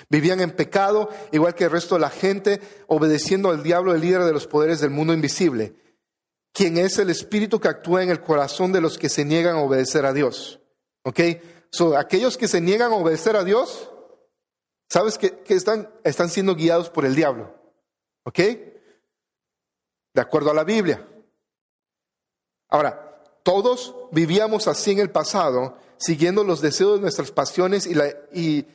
Vivían 0.08 0.40
en 0.40 0.50
pecado, 0.50 1.10
igual 1.32 1.54
que 1.54 1.64
el 1.64 1.70
resto 1.70 1.94
de 1.94 2.00
la 2.02 2.10
gente, 2.10 2.60
obedeciendo 2.86 3.50
al 3.50 3.62
diablo, 3.62 3.94
el 3.94 4.00
líder 4.00 4.24
de 4.24 4.32
los 4.32 4.46
poderes 4.46 4.80
del 4.80 4.90
mundo 4.90 5.12
invisible 5.12 5.74
quien 6.58 6.76
es 6.76 6.98
el 6.98 7.08
espíritu 7.08 7.60
que 7.60 7.68
actúa 7.68 8.02
en 8.02 8.10
el 8.10 8.20
corazón 8.20 8.72
de 8.72 8.80
los 8.80 8.98
que 8.98 9.08
se 9.08 9.24
niegan 9.24 9.54
a 9.54 9.62
obedecer 9.62 10.04
a 10.04 10.12
Dios. 10.12 10.58
¿Ok? 11.04 11.20
So, 11.70 11.96
aquellos 11.96 12.36
que 12.36 12.48
se 12.48 12.60
niegan 12.60 12.90
a 12.90 12.96
obedecer 12.96 13.36
a 13.36 13.44
Dios, 13.44 13.92
¿sabes 14.88 15.18
que, 15.18 15.40
están, 15.46 15.88
están 16.02 16.28
siendo 16.28 16.56
guiados 16.56 16.90
por 16.90 17.04
el 17.04 17.14
diablo? 17.14 17.54
¿Ok? 18.24 18.38
De 18.38 20.20
acuerdo 20.20 20.50
a 20.50 20.54
la 20.54 20.64
Biblia. 20.64 21.06
Ahora, 22.68 23.22
todos 23.44 23.94
vivíamos 24.10 24.66
así 24.66 24.90
en 24.90 24.98
el 24.98 25.10
pasado, 25.10 25.78
siguiendo 25.96 26.42
los 26.42 26.60
deseos 26.60 26.96
de 26.96 27.02
nuestras 27.02 27.30
pasiones 27.30 27.86
y 27.86 27.94
la, 27.94 28.08
y 28.32 28.66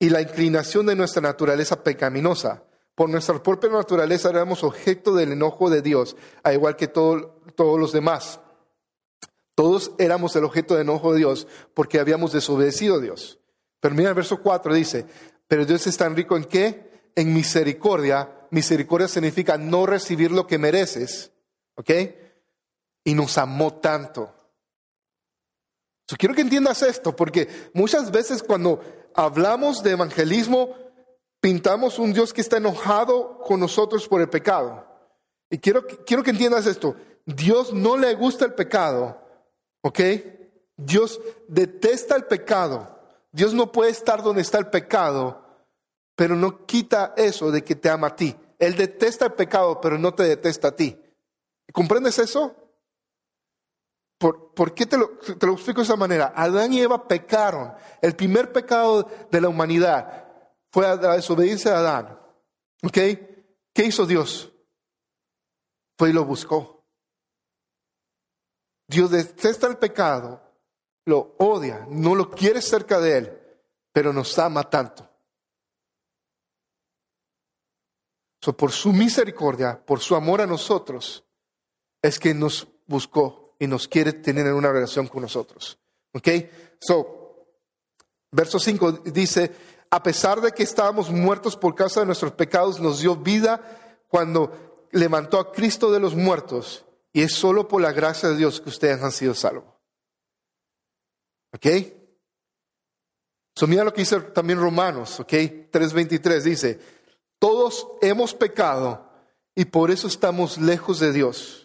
la 0.00 0.20
inclinación 0.20 0.86
de 0.86 0.96
nuestra 0.96 1.22
naturaleza 1.22 1.82
pecaminosa. 1.82 2.64
Por 2.94 3.08
nuestra 3.08 3.42
propia 3.42 3.70
naturaleza 3.70 4.30
éramos 4.30 4.62
objeto 4.62 5.14
del 5.14 5.32
enojo 5.32 5.68
de 5.68 5.82
Dios, 5.82 6.16
al 6.42 6.54
igual 6.54 6.76
que 6.76 6.86
todos 6.86 7.30
los 7.56 7.92
demás. 7.92 8.40
Todos 9.54 9.92
éramos 9.98 10.34
el 10.36 10.44
objeto 10.44 10.74
del 10.74 10.82
enojo 10.82 11.12
de 11.12 11.18
Dios 11.18 11.46
porque 11.74 11.98
habíamos 11.98 12.32
desobedecido 12.32 12.96
a 12.96 13.00
Dios. 13.00 13.38
Pero 13.80 13.94
mira 13.94 14.10
el 14.10 14.14
verso 14.14 14.40
4 14.40 14.74
dice, 14.74 15.06
pero 15.46 15.64
Dios 15.64 15.86
es 15.86 15.96
tan 15.96 16.16
rico 16.16 16.36
en 16.36 16.44
qué? 16.44 17.10
En 17.14 17.34
misericordia. 17.34 18.46
Misericordia 18.50 19.08
significa 19.08 19.58
no 19.58 19.86
recibir 19.86 20.30
lo 20.30 20.46
que 20.46 20.58
mereces. 20.58 21.32
¿Ok? 21.76 21.90
Y 23.04 23.14
nos 23.14 23.36
amó 23.38 23.74
tanto. 23.74 24.32
Yo 26.06 26.16
quiero 26.16 26.34
que 26.34 26.42
entiendas 26.42 26.82
esto, 26.82 27.16
porque 27.16 27.48
muchas 27.72 28.10
veces 28.10 28.42
cuando 28.42 28.80
hablamos 29.14 29.82
de 29.82 29.92
evangelismo, 29.92 30.74
pintamos 31.40 31.98
un 31.98 32.12
Dios 32.12 32.32
que 32.32 32.40
está 32.40 32.56
enojado 32.58 33.38
con 33.38 33.60
nosotros 33.60 34.08
por 34.08 34.20
el 34.20 34.28
pecado. 34.28 34.86
Y 35.50 35.58
quiero, 35.58 35.86
quiero 35.86 36.22
que 36.22 36.30
entiendas 36.30 36.66
esto. 36.66 36.96
Dios 37.26 37.72
no 37.72 37.96
le 37.96 38.14
gusta 38.14 38.44
el 38.44 38.54
pecado, 38.54 39.18
¿ok? 39.82 40.00
Dios 40.76 41.20
detesta 41.48 42.16
el 42.16 42.24
pecado. 42.24 42.98
Dios 43.32 43.54
no 43.54 43.72
puede 43.72 43.90
estar 43.90 44.22
donde 44.22 44.42
está 44.42 44.58
el 44.58 44.68
pecado, 44.68 45.44
pero 46.16 46.36
no 46.36 46.66
quita 46.66 47.14
eso 47.16 47.50
de 47.50 47.64
que 47.64 47.74
te 47.74 47.88
ama 47.88 48.08
a 48.08 48.16
ti. 48.16 48.36
Él 48.58 48.76
detesta 48.76 49.26
el 49.26 49.32
pecado, 49.32 49.80
pero 49.80 49.98
no 49.98 50.14
te 50.14 50.24
detesta 50.24 50.68
a 50.68 50.76
ti. 50.76 51.00
¿Comprendes 51.72 52.18
eso? 52.18 52.54
¿Por, 54.18 54.54
¿por 54.54 54.74
qué 54.74 54.86
te 54.86 54.96
lo, 54.96 55.18
te 55.18 55.46
lo 55.46 55.52
explico 55.52 55.80
de 55.80 55.84
esa 55.84 55.96
manera? 55.96 56.32
Adán 56.34 56.72
y 56.72 56.80
Eva 56.80 57.06
pecaron. 57.06 57.74
El 58.00 58.14
primer 58.14 58.52
pecado 58.52 59.08
de 59.30 59.40
la 59.40 59.48
humanidad 59.48 60.28
fue 60.70 60.84
la 60.84 60.96
desobediencia 60.96 61.72
de 61.72 61.76
Adán. 61.76 62.20
¿Ok? 62.82 62.98
¿Qué 63.72 63.84
hizo 63.84 64.06
Dios? 64.06 64.52
Fue 65.98 66.10
y 66.10 66.12
lo 66.12 66.24
buscó. 66.24 66.84
Dios 68.86 69.10
detesta 69.10 69.66
el 69.66 69.78
pecado, 69.78 70.42
lo 71.06 71.36
odia, 71.38 71.86
no 71.88 72.14
lo 72.14 72.30
quiere 72.30 72.60
cerca 72.60 73.00
de 73.00 73.18
él, 73.18 73.40
pero 73.92 74.12
nos 74.12 74.38
ama 74.38 74.68
tanto. 74.68 75.08
So, 78.42 78.54
por 78.54 78.72
su 78.72 78.92
misericordia, 78.92 79.82
por 79.84 80.00
su 80.00 80.14
amor 80.14 80.42
a 80.42 80.46
nosotros, 80.46 81.24
es 82.02 82.18
que 82.18 82.34
nos 82.34 82.68
buscó 82.86 83.43
y 83.64 83.66
nos 83.66 83.88
quiere 83.88 84.12
tener 84.12 84.46
en 84.46 84.54
una 84.54 84.70
relación 84.70 85.08
con 85.08 85.22
nosotros. 85.22 85.78
¿Ok? 86.12 86.28
So, 86.78 87.48
verso 88.30 88.60
5 88.60 88.92
dice, 89.06 89.50
a 89.90 90.02
pesar 90.02 90.40
de 90.40 90.52
que 90.52 90.62
estábamos 90.62 91.10
muertos 91.10 91.56
por 91.56 91.74
causa 91.74 92.00
de 92.00 92.06
nuestros 92.06 92.32
pecados, 92.32 92.78
nos 92.78 93.00
dio 93.00 93.16
vida 93.16 94.04
cuando 94.08 94.86
levantó 94.92 95.40
a 95.40 95.50
Cristo 95.50 95.90
de 95.90 96.00
los 96.00 96.14
muertos. 96.14 96.84
Y 97.12 97.22
es 97.22 97.32
solo 97.32 97.66
por 97.66 97.80
la 97.80 97.92
gracia 97.92 98.28
de 98.28 98.36
Dios 98.36 98.60
que 98.60 98.68
ustedes 98.68 99.02
han 99.02 99.12
sido 99.12 99.34
salvos. 99.34 99.64
¿Ok? 101.54 101.66
So, 103.56 103.66
mira 103.66 103.84
lo 103.84 103.94
que 103.94 104.02
dice 104.02 104.20
también 104.20 104.60
Romanos, 104.60 105.20
¿ok? 105.20 105.30
3.23 105.30 106.42
dice, 106.42 106.80
todos 107.38 107.86
hemos 108.02 108.34
pecado 108.34 109.08
y 109.54 109.64
por 109.64 109.90
eso 109.90 110.08
estamos 110.08 110.58
lejos 110.58 110.98
de 110.98 111.12
Dios. 111.12 111.63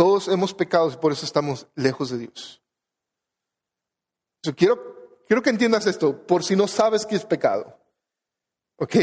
Todos 0.00 0.28
hemos 0.28 0.54
pecado 0.54 0.90
y 0.90 0.96
por 0.96 1.12
eso 1.12 1.26
estamos 1.26 1.66
lejos 1.74 2.08
de 2.08 2.16
Dios. 2.16 2.62
quiero, 4.56 5.20
quiero 5.26 5.42
que 5.42 5.50
entiendas 5.50 5.86
esto, 5.86 6.26
por 6.26 6.42
si 6.42 6.56
no 6.56 6.66
sabes 6.66 7.04
qué 7.04 7.16
es 7.16 7.26
pecado. 7.26 7.78
¿Ok? 8.76 8.96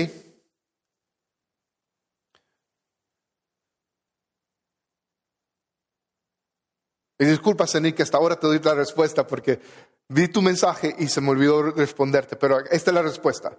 Y 7.19 7.25
disculpa, 7.25 7.67
Senir, 7.67 7.93
que 7.93 8.01
hasta 8.01 8.17
ahora 8.17 8.39
te 8.39 8.47
doy 8.47 8.57
la 8.57 8.73
respuesta 8.73 9.27
porque 9.27 9.61
vi 10.07 10.27
tu 10.29 10.41
mensaje 10.41 10.95
y 10.97 11.09
se 11.09 11.21
me 11.21 11.29
olvidó 11.29 11.61
responderte, 11.73 12.37
pero 12.37 12.57
esta 12.71 12.89
es 12.89 12.95
la 12.95 13.03
respuesta. 13.03 13.55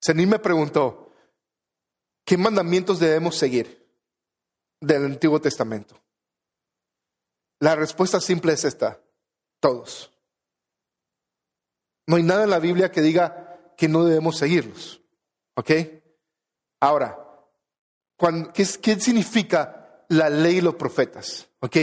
Senir 0.00 0.26
me 0.26 0.40
preguntó, 0.40 1.12
¿qué 2.24 2.36
mandamientos 2.36 2.98
debemos 2.98 3.36
seguir 3.36 3.88
del 4.80 5.04
Antiguo 5.04 5.40
Testamento? 5.40 5.94
La 7.60 7.76
respuesta 7.76 8.20
simple 8.20 8.54
es 8.54 8.64
esta, 8.64 9.00
todos. 9.60 10.10
No 12.06 12.16
hay 12.16 12.22
nada 12.22 12.44
en 12.44 12.50
la 12.50 12.58
Biblia 12.58 12.90
que 12.90 13.02
diga 13.02 13.74
que 13.76 13.86
no 13.86 14.04
debemos 14.04 14.38
seguirlos. 14.38 15.02
¿Ok? 15.54 15.70
Ahora, 16.80 17.18
¿qué, 18.54 18.66
¿qué 18.80 18.98
significa 18.98 20.04
la 20.08 20.30
ley 20.30 20.56
y 20.56 20.60
los 20.62 20.74
profetas? 20.74 21.48
¿Ok? 21.60 21.76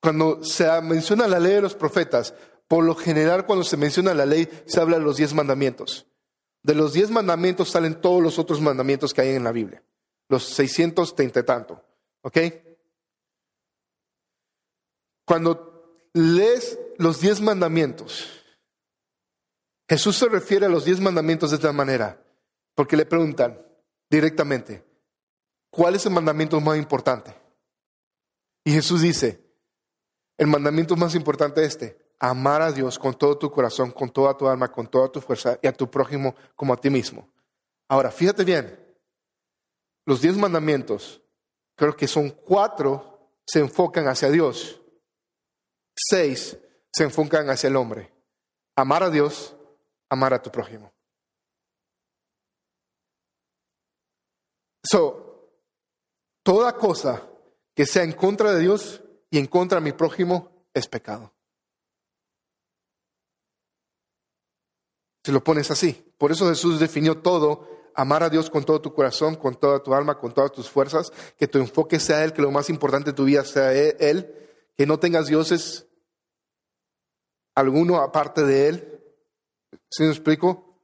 Cuando 0.00 0.44
se 0.44 0.80
menciona 0.82 1.26
la 1.26 1.40
ley 1.40 1.54
de 1.54 1.62
los 1.62 1.74
profetas, 1.74 2.34
por 2.68 2.84
lo 2.84 2.94
general 2.94 3.46
cuando 3.46 3.64
se 3.64 3.78
menciona 3.78 4.12
la 4.12 4.26
ley 4.26 4.48
se 4.66 4.80
habla 4.80 4.98
de 4.98 5.04
los 5.04 5.16
diez 5.16 5.32
mandamientos. 5.32 6.06
De 6.62 6.74
los 6.74 6.92
diez 6.92 7.10
mandamientos 7.10 7.70
salen 7.70 8.00
todos 8.00 8.22
los 8.22 8.38
otros 8.38 8.60
mandamientos 8.60 9.14
que 9.14 9.22
hay 9.22 9.30
en 9.30 9.44
la 9.44 9.52
Biblia. 9.52 9.82
Los 10.28 10.44
630 10.44 11.40
y 11.40 11.42
tanto. 11.44 11.82
¿Ok? 12.20 12.38
Cuando 15.26 16.08
lees 16.14 16.78
los 16.98 17.20
diez 17.20 17.40
mandamientos, 17.40 18.44
Jesús 19.88 20.16
se 20.16 20.28
refiere 20.28 20.66
a 20.66 20.70
los 20.70 20.84
diez 20.84 21.00
mandamientos 21.00 21.50
de 21.50 21.56
esta 21.56 21.72
manera, 21.72 22.22
porque 22.74 22.96
le 22.96 23.06
preguntan 23.06 23.60
directamente, 24.08 24.84
¿cuál 25.70 25.96
es 25.96 26.06
el 26.06 26.12
mandamiento 26.12 26.60
más 26.60 26.78
importante? 26.78 27.34
Y 28.64 28.72
Jesús 28.72 29.02
dice, 29.02 29.44
el 30.38 30.46
mandamiento 30.46 30.96
más 30.96 31.14
importante 31.14 31.62
es 31.62 31.68
este, 31.68 31.98
amar 32.18 32.62
a 32.62 32.72
Dios 32.72 32.98
con 32.98 33.14
todo 33.14 33.36
tu 33.38 33.50
corazón, 33.50 33.90
con 33.90 34.10
toda 34.10 34.36
tu 34.36 34.48
alma, 34.48 34.70
con 34.70 34.86
toda 34.86 35.08
tu 35.10 35.20
fuerza 35.20 35.58
y 35.62 35.66
a 35.66 35.72
tu 35.72 35.90
prójimo 35.90 36.34
como 36.54 36.72
a 36.72 36.76
ti 36.76 36.90
mismo. 36.90 37.28
Ahora, 37.88 38.10
fíjate 38.10 38.44
bien, 38.44 38.78
los 40.04 40.20
diez 40.20 40.36
mandamientos, 40.36 41.22
creo 41.74 41.96
que 41.96 42.06
son 42.06 42.30
cuatro, 42.30 43.32
se 43.44 43.60
enfocan 43.60 44.08
hacia 44.08 44.30
Dios. 44.30 44.80
Seis 45.96 46.58
se 46.92 47.04
enfocan 47.04 47.48
hacia 47.50 47.68
el 47.68 47.76
hombre. 47.76 48.12
Amar 48.76 49.02
a 49.02 49.10
Dios, 49.10 49.56
amar 50.10 50.34
a 50.34 50.42
tu 50.42 50.50
prójimo. 50.50 50.92
So, 54.84 55.50
toda 56.42 56.76
cosa 56.76 57.28
que 57.74 57.86
sea 57.86 58.04
en 58.04 58.12
contra 58.12 58.52
de 58.52 58.60
Dios 58.60 59.02
y 59.30 59.38
en 59.38 59.46
contra 59.46 59.78
de 59.80 59.84
mi 59.84 59.92
prójimo 59.92 60.68
es 60.72 60.86
pecado. 60.86 61.32
Si 65.24 65.32
lo 65.32 65.42
pones 65.42 65.70
así. 65.70 66.04
Por 66.18 66.30
eso 66.30 66.48
Jesús 66.48 66.78
definió 66.78 67.20
todo, 67.20 67.68
amar 67.94 68.22
a 68.22 68.30
Dios 68.30 68.48
con 68.48 68.64
todo 68.64 68.80
tu 68.80 68.94
corazón, 68.94 69.34
con 69.34 69.56
toda 69.56 69.82
tu 69.82 69.92
alma, 69.92 70.18
con 70.18 70.32
todas 70.32 70.52
tus 70.52 70.70
fuerzas, 70.70 71.12
que 71.36 71.48
tu 71.48 71.58
enfoque 71.58 71.98
sea 71.98 72.22
Él, 72.22 72.32
que 72.32 72.42
lo 72.42 72.52
más 72.52 72.70
importante 72.70 73.10
de 73.10 73.16
tu 73.16 73.24
vida 73.24 73.44
sea 73.44 73.72
Él, 73.72 74.32
que 74.76 74.86
no 74.86 75.00
tengas 75.00 75.26
dioses 75.26 75.85
alguno 77.56 77.96
aparte 77.96 78.44
de 78.44 78.68
Él. 78.68 79.02
¿Sí 79.90 80.04
me 80.04 80.10
explico? 80.10 80.78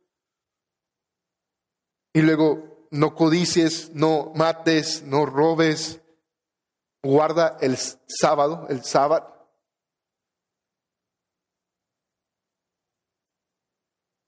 Y 2.13 2.23
luego, 2.23 2.89
no 2.91 3.15
codicies, 3.15 3.91
no 3.95 4.33
mates, 4.35 5.03
no 5.03 5.25
robes, 5.25 6.01
guarda 7.03 7.57
el 7.61 7.77
sábado, 8.07 8.67
el 8.69 8.85
sábado. 8.85 9.29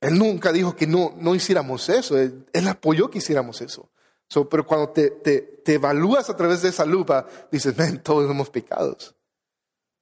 Él 0.00 0.18
nunca 0.18 0.52
dijo 0.52 0.76
que 0.76 0.87
no, 0.87 1.14
no 1.16 1.35
hiciéramos 1.35 1.88
eso, 1.88 2.18
él, 2.18 2.68
apoyó 2.68 3.11
que 3.11 3.18
hiciéramos 3.18 3.62
eso. 3.62 3.90
pero 4.50 4.66
cuando 4.66 4.90
te, 4.90 5.11
te, 5.11 5.40
te, 5.40 5.74
evalúas 5.74 6.28
a 6.28 6.37
través 6.37 6.61
de 6.61 6.68
esa 6.68 6.85
lupa, 6.85 7.26
dices, 7.50 7.74
ven, 7.74 8.02
todos 8.02 8.30
hemos 8.30 8.50
pecado. 8.50 8.96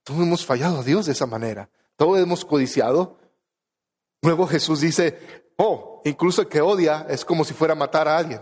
Todos 0.05 0.21
hemos 0.21 0.45
fallado 0.45 0.81
a 0.81 0.83
Dios 0.83 1.07
de 1.07 1.13
esa 1.13 1.27
manera. 1.27 1.71
Todos 1.97 2.19
hemos 2.21 2.45
codiciado. 2.45 3.19
Luego 4.23 4.47
Jesús 4.47 4.81
dice, 4.81 5.53
oh, 5.57 6.01
incluso 6.05 6.43
el 6.43 6.49
que 6.49 6.61
odia 6.61 7.07
es 7.09 7.25
como 7.25 7.45
si 7.45 7.55
fuera 7.55 7.73
a 7.73 7.77
matar 7.77 8.09
a 8.09 8.17
alguien. 8.17 8.41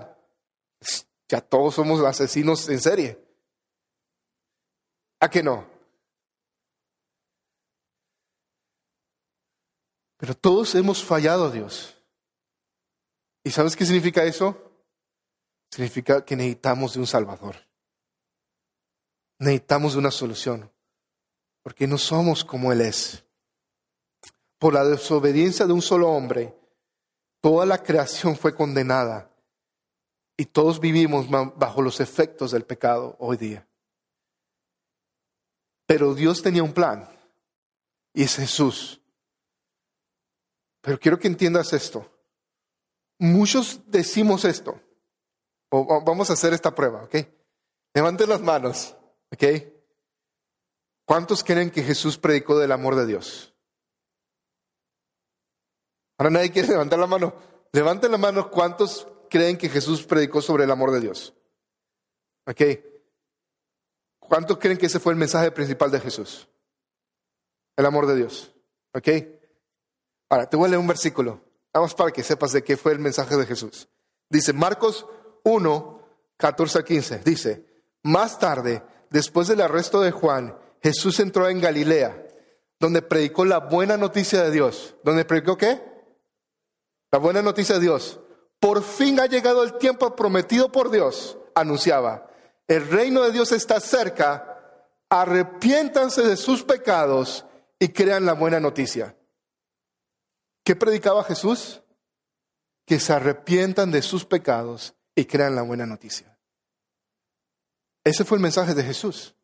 Ya 1.28 1.40
todos 1.40 1.74
somos 1.74 2.02
asesinos 2.04 2.68
en 2.68 2.80
serie. 2.80 3.18
¿A 5.20 5.28
que 5.28 5.42
no? 5.42 5.66
Pero 10.16 10.34
todos 10.34 10.74
hemos 10.74 11.02
fallado 11.02 11.46
a 11.46 11.50
Dios. 11.50 11.96
¿Y 13.42 13.50
sabes 13.50 13.74
qué 13.74 13.86
significa 13.86 14.24
eso? 14.24 14.70
Significa 15.70 16.24
que 16.24 16.36
necesitamos 16.36 16.94
de 16.94 17.00
un 17.00 17.06
Salvador. 17.06 17.56
Necesitamos 19.38 19.94
de 19.94 19.98
una 19.98 20.10
solución. 20.10 20.70
Porque 21.62 21.86
no 21.86 21.96
somos 21.96 22.44
como 22.44 22.72
Él 22.72 22.82
es. 22.82 23.24
Por 24.60 24.74
la 24.74 24.84
desobediencia 24.84 25.66
de 25.66 25.72
un 25.72 25.80
solo 25.80 26.10
hombre, 26.10 26.54
toda 27.40 27.64
la 27.64 27.82
creación 27.82 28.36
fue 28.36 28.54
condenada. 28.54 29.30
Y 30.36 30.44
todos 30.44 30.80
vivimos 30.80 31.28
bajo 31.30 31.80
los 31.80 31.98
efectos 31.98 32.50
del 32.50 32.66
pecado 32.66 33.16
hoy 33.18 33.38
día. 33.38 33.66
Pero 35.86 36.14
Dios 36.14 36.42
tenía 36.42 36.62
un 36.62 36.74
plan 36.74 37.08
y 38.12 38.22
es 38.22 38.36
Jesús. 38.36 39.00
Pero 40.82 41.00
quiero 41.00 41.18
que 41.18 41.28
entiendas 41.28 41.72
esto. 41.72 42.06
Muchos 43.18 43.80
decimos 43.86 44.44
esto. 44.44 44.78
O 45.70 46.04
vamos 46.04 46.28
a 46.28 46.34
hacer 46.34 46.52
esta 46.52 46.74
prueba, 46.74 47.04
¿ok? 47.04 47.16
Levanten 47.94 48.28
las 48.28 48.42
manos, 48.42 48.94
¿ok? 49.32 49.44
¿Cuántos 51.06 51.42
creen 51.42 51.70
que 51.70 51.82
Jesús 51.82 52.18
predicó 52.18 52.58
del 52.58 52.72
amor 52.72 52.94
de 52.94 53.06
Dios? 53.06 53.49
Ahora 56.20 56.28
nadie 56.28 56.50
quiere 56.50 56.68
levantar 56.68 56.98
la 56.98 57.06
mano. 57.06 57.32
Levanten 57.72 58.12
la 58.12 58.18
mano, 58.18 58.50
¿cuántos 58.50 59.08
creen 59.30 59.56
que 59.56 59.70
Jesús 59.70 60.04
predicó 60.04 60.42
sobre 60.42 60.64
el 60.64 60.70
amor 60.70 60.90
de 60.90 61.00
Dios? 61.00 61.32
¿Ok? 62.46 62.60
¿Cuántos 64.18 64.58
creen 64.58 64.76
que 64.76 64.84
ese 64.84 65.00
fue 65.00 65.14
el 65.14 65.18
mensaje 65.18 65.50
principal 65.50 65.90
de 65.90 65.98
Jesús? 65.98 66.46
El 67.74 67.86
amor 67.86 68.06
de 68.06 68.16
Dios. 68.16 68.52
¿Ok? 68.92 69.08
Ahora, 70.28 70.46
te 70.46 70.58
voy 70.58 70.66
a 70.66 70.68
leer 70.68 70.80
un 70.80 70.88
versículo. 70.88 71.40
Vamos 71.72 71.94
para 71.94 72.10
que 72.10 72.22
sepas 72.22 72.52
de 72.52 72.62
qué 72.62 72.76
fue 72.76 72.92
el 72.92 72.98
mensaje 72.98 73.34
de 73.38 73.46
Jesús. 73.46 73.88
Dice 74.28 74.52
Marcos 74.52 75.06
1, 75.44 76.02
14 76.36 76.80
a 76.80 76.84
15. 76.84 77.18
Dice, 77.20 77.64
más 78.02 78.38
tarde, 78.38 78.82
después 79.08 79.48
del 79.48 79.62
arresto 79.62 80.02
de 80.02 80.10
Juan, 80.10 80.54
Jesús 80.82 81.18
entró 81.18 81.48
en 81.48 81.62
Galilea, 81.62 82.26
donde 82.78 83.00
predicó 83.00 83.46
la 83.46 83.60
buena 83.60 83.96
noticia 83.96 84.42
de 84.42 84.50
Dios. 84.50 84.96
¿Donde 85.02 85.24
predicó 85.24 85.56
qué? 85.56 85.88
La 87.12 87.18
buena 87.18 87.42
noticia 87.42 87.76
de 87.76 87.82
Dios. 87.82 88.20
Por 88.58 88.82
fin 88.82 89.20
ha 89.20 89.26
llegado 89.26 89.62
el 89.62 89.78
tiempo 89.78 90.14
prometido 90.14 90.70
por 90.70 90.90
Dios, 90.90 91.38
anunciaba 91.54 92.30
el 92.70 92.88
reino 92.88 93.22
de 93.22 93.32
Dios 93.32 93.50
está 93.50 93.80
cerca, 93.80 94.86
arrepiéntanse 95.08 96.22
de 96.22 96.36
sus 96.36 96.62
pecados 96.62 97.44
y 97.80 97.88
crean 97.88 98.24
la 98.24 98.32
buena 98.32 98.60
noticia. 98.60 99.16
¿Qué 100.64 100.76
predicaba 100.76 101.24
Jesús? 101.24 101.82
Que 102.86 103.00
se 103.00 103.12
arrepientan 103.12 103.90
de 103.90 104.02
sus 104.02 104.24
pecados 104.24 104.94
y 105.16 105.24
crean 105.24 105.56
la 105.56 105.62
buena 105.62 105.84
noticia. 105.84 106.38
Ese 108.04 108.24
fue 108.24 108.36
el 108.38 108.42
mensaje 108.42 108.72
de 108.72 108.84
Jesús. 108.84 109.34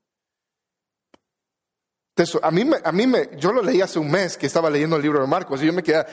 a 2.43 2.51
mí, 2.53 2.71
a 2.85 2.93
mí 2.93 3.07
me, 3.09 3.31
yo 3.39 3.53
lo 3.53 3.61
leí 3.61 3.81
hace 3.81 3.99
un 3.99 4.09
mes 4.09 4.37
que 4.37 4.47
estaba 4.47 4.71
leyendo 4.71 4.95
el 4.95 5.03
libro 5.03 5.21
de 5.21 5.27
Marcos 5.27 5.61
y 5.61 5.67
yo 5.67 5.73
me 5.73 5.83
quedé, 5.83 6.07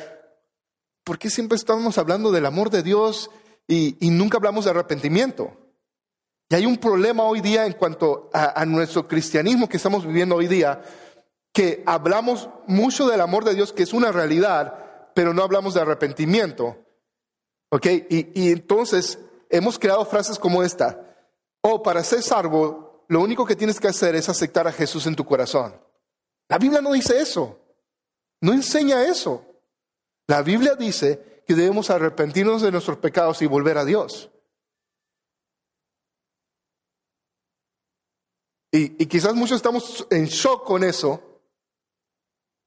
¿por 1.04 1.20
qué 1.20 1.30
siempre 1.30 1.56
estamos 1.56 1.98
hablando 1.98 2.32
del 2.32 2.46
amor 2.46 2.70
de 2.70 2.84
Dios 2.84 3.30
y, 3.68 3.98
nunca 4.02 4.38
hablamos 4.38 4.66
de 4.66 4.72
arrepentimiento? 4.72 5.58
Y 6.50 6.56
hay 6.56 6.66
un 6.66 6.78
problema 6.78 7.24
hoy 7.24 7.42
día 7.42 7.66
en 7.66 7.74
cuanto 7.74 8.30
a, 8.34 8.66
nuestro 8.66 9.08
cristianismo 9.08 9.68
que 9.68 9.78
estamos 9.78 10.06
viviendo 10.06 10.36
hoy 10.36 10.48
día, 10.48 10.82
que 11.52 11.84
hablamos 11.86 12.50
mucho 12.68 13.08
del 13.08 13.22
amor 13.22 13.46
de 13.46 13.56
Dios, 13.56 13.74
que 13.74 13.84
es 13.84 13.94
una 13.94 14.12
realidad, 14.12 15.12
pero 15.13 15.34
no 15.34 15.44
hablamos 15.44 15.74
de 15.74 15.82
arrepentimiento. 15.82 16.78
¿Ok? 17.70 17.88
Y, 18.10 18.52
entonces 18.52 19.20
hemos 19.50 19.80
creado 19.80 20.06
frases 20.06 20.38
como 20.38 20.63
esta. 20.63 21.16
Oh, 21.62 21.82
para 21.82 22.04
ser 22.04 22.22
salvo, 22.22 23.06
lo 23.08 23.22
único 23.22 23.46
que 23.46 23.56
tienes 23.56 23.80
que 23.80 23.88
hacer 23.88 24.16
es 24.16 24.30
aceptar 24.30 24.68
a 24.68 24.72
Jesús 24.72 25.08
en 25.08 25.16
tu 25.16 25.26
corazón. 25.26 25.74
La 26.50 26.58
Biblia 26.58 26.82
no 26.82 26.92
dice 26.92 27.20
eso. 27.20 27.60
No 28.42 28.54
enseña 28.54 29.06
eso. 29.06 29.53
La 30.28 30.42
Biblia 30.42 30.76
dice 30.76 31.44
que 31.46 31.56
debemos 31.56 31.90
arrepentirnos 31.90 32.62
de 32.62 32.72
nuestros 32.72 32.98
pecados 32.98 33.42
y 33.42 33.46
volver 33.46 33.78
a 33.78 33.86
Dios. 33.86 34.30
Y, 38.72 39.06
quizás 39.06 39.36
muchos 39.36 39.58
estamos 39.58 40.08
en 40.10 40.26
shock 40.26 40.66
con 40.66 40.84
eso, 40.84 41.42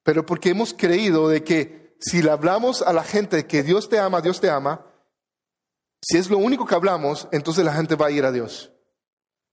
pero 0.04 0.24
porque 0.24 0.50
hemos 0.50 0.72
creído 0.72 1.28
de 1.28 1.42
que 1.42 1.96
si 1.98 2.22
le 2.22 2.30
hablamos 2.30 2.80
a 2.80 2.92
la 2.92 3.02
gente 3.02 3.46
que 3.46 3.64
Dios 3.64 3.88
te 3.88 3.98
ama, 3.98 4.20
Dios 4.20 4.40
te 4.40 4.48
ama, 4.48 4.86
si 6.00 6.16
es 6.16 6.30
lo 6.30 6.38
único 6.38 6.64
que 6.64 6.76
hablamos, 6.76 7.26
entonces 7.32 7.64
la 7.64 7.72
gente 7.72 7.96
va 7.96 8.06
a 8.06 8.10
ir 8.12 8.24
a 8.24 8.30
Dios. 8.30 8.72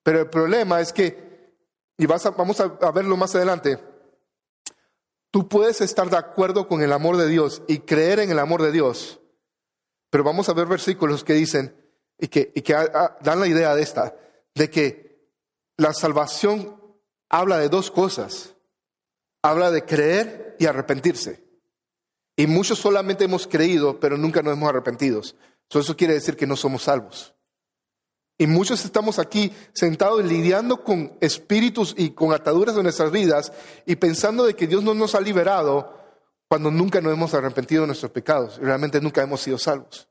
Pero 0.03 0.19
el 0.19 0.29
problema 0.29 0.79
es 0.79 0.93
que, 0.93 1.57
y 1.97 2.05
vas 2.05 2.23
vamos 2.37 2.59
a 2.59 2.91
verlo 2.91 3.17
más 3.17 3.33
adelante, 3.33 3.79
Tú 5.33 5.47
puedes 5.47 5.81
estar 5.81 6.11
de 6.11 6.17
acuerdo 6.17 6.67
con 6.67 6.83
el 6.83 6.93
amor 6.93 7.17
de 7.17 7.27
Dios 7.27 7.63
y 7.67 7.79
creer 7.79 8.19
en 8.19 8.29
el 8.29 8.37
amor 8.37 8.61
de 8.61 8.71
Dios, 8.71 9.19
pero 10.11 10.23
vamos 10.23 10.47
a 10.47 10.53
ver 10.53 10.67
versículos 10.67 11.23
que 11.23 11.33
dicen 11.33 11.75
y 12.19 12.27
que, 12.27 12.51
y 12.53 12.61
que 12.61 12.73
dan 12.73 13.39
la 13.39 13.47
idea 13.47 13.73
de 13.73 13.81
esta, 13.81 14.15
de 14.53 14.69
que 14.69 15.27
la 15.75 15.91
salvación 15.91 16.79
habla 17.29 17.57
de 17.57 17.67
dos 17.67 17.89
cosas. 17.89 18.53
Habla 19.41 19.71
de 19.71 19.83
creer 19.83 20.55
y 20.59 20.67
arrepentirse. 20.67 21.43
Y 22.35 22.45
muchos 22.45 22.77
solamente 22.77 23.23
hemos 23.23 23.47
creído, 23.47 23.99
pero 23.99 24.19
nunca 24.19 24.43
nos 24.43 24.53
hemos 24.53 24.69
arrepentido. 24.69 25.19
Eso 25.67 25.97
quiere 25.97 26.13
decir 26.13 26.37
que 26.37 26.45
no 26.45 26.55
somos 26.55 26.83
salvos. 26.83 27.33
Y 28.37 28.47
muchos 28.47 28.83
estamos 28.83 29.19
aquí 29.19 29.53
sentados 29.73 30.23
lidiando 30.25 30.83
con 30.83 31.17
espíritus 31.21 31.93
y 31.97 32.11
con 32.11 32.33
ataduras 32.33 32.75
de 32.75 32.83
nuestras 32.83 33.11
vidas 33.11 33.53
y 33.85 33.95
pensando 33.95 34.45
de 34.45 34.55
que 34.55 34.67
Dios 34.67 34.83
no 34.83 34.93
nos 34.93 35.15
ha 35.15 35.21
liberado 35.21 35.99
cuando 36.49 36.71
nunca 36.71 36.99
nos 36.99 37.13
hemos 37.13 37.33
arrepentido 37.33 37.81
de 37.81 37.87
nuestros 37.87 38.11
pecados 38.11 38.57
y 38.61 38.65
realmente 38.65 38.99
nunca 39.01 39.21
hemos 39.21 39.41
sido 39.41 39.57
salvos. 39.57 40.09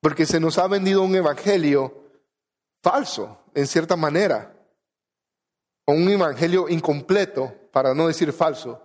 Porque 0.00 0.26
se 0.26 0.40
nos 0.40 0.58
ha 0.58 0.66
vendido 0.66 1.02
un 1.02 1.14
evangelio 1.14 2.04
falso, 2.82 3.38
en 3.54 3.66
cierta 3.66 3.96
manera, 3.96 4.54
o 5.86 5.92
un 5.92 6.08
evangelio 6.08 6.68
incompleto, 6.68 7.54
para 7.72 7.94
no 7.94 8.06
decir 8.06 8.32
falso, 8.32 8.80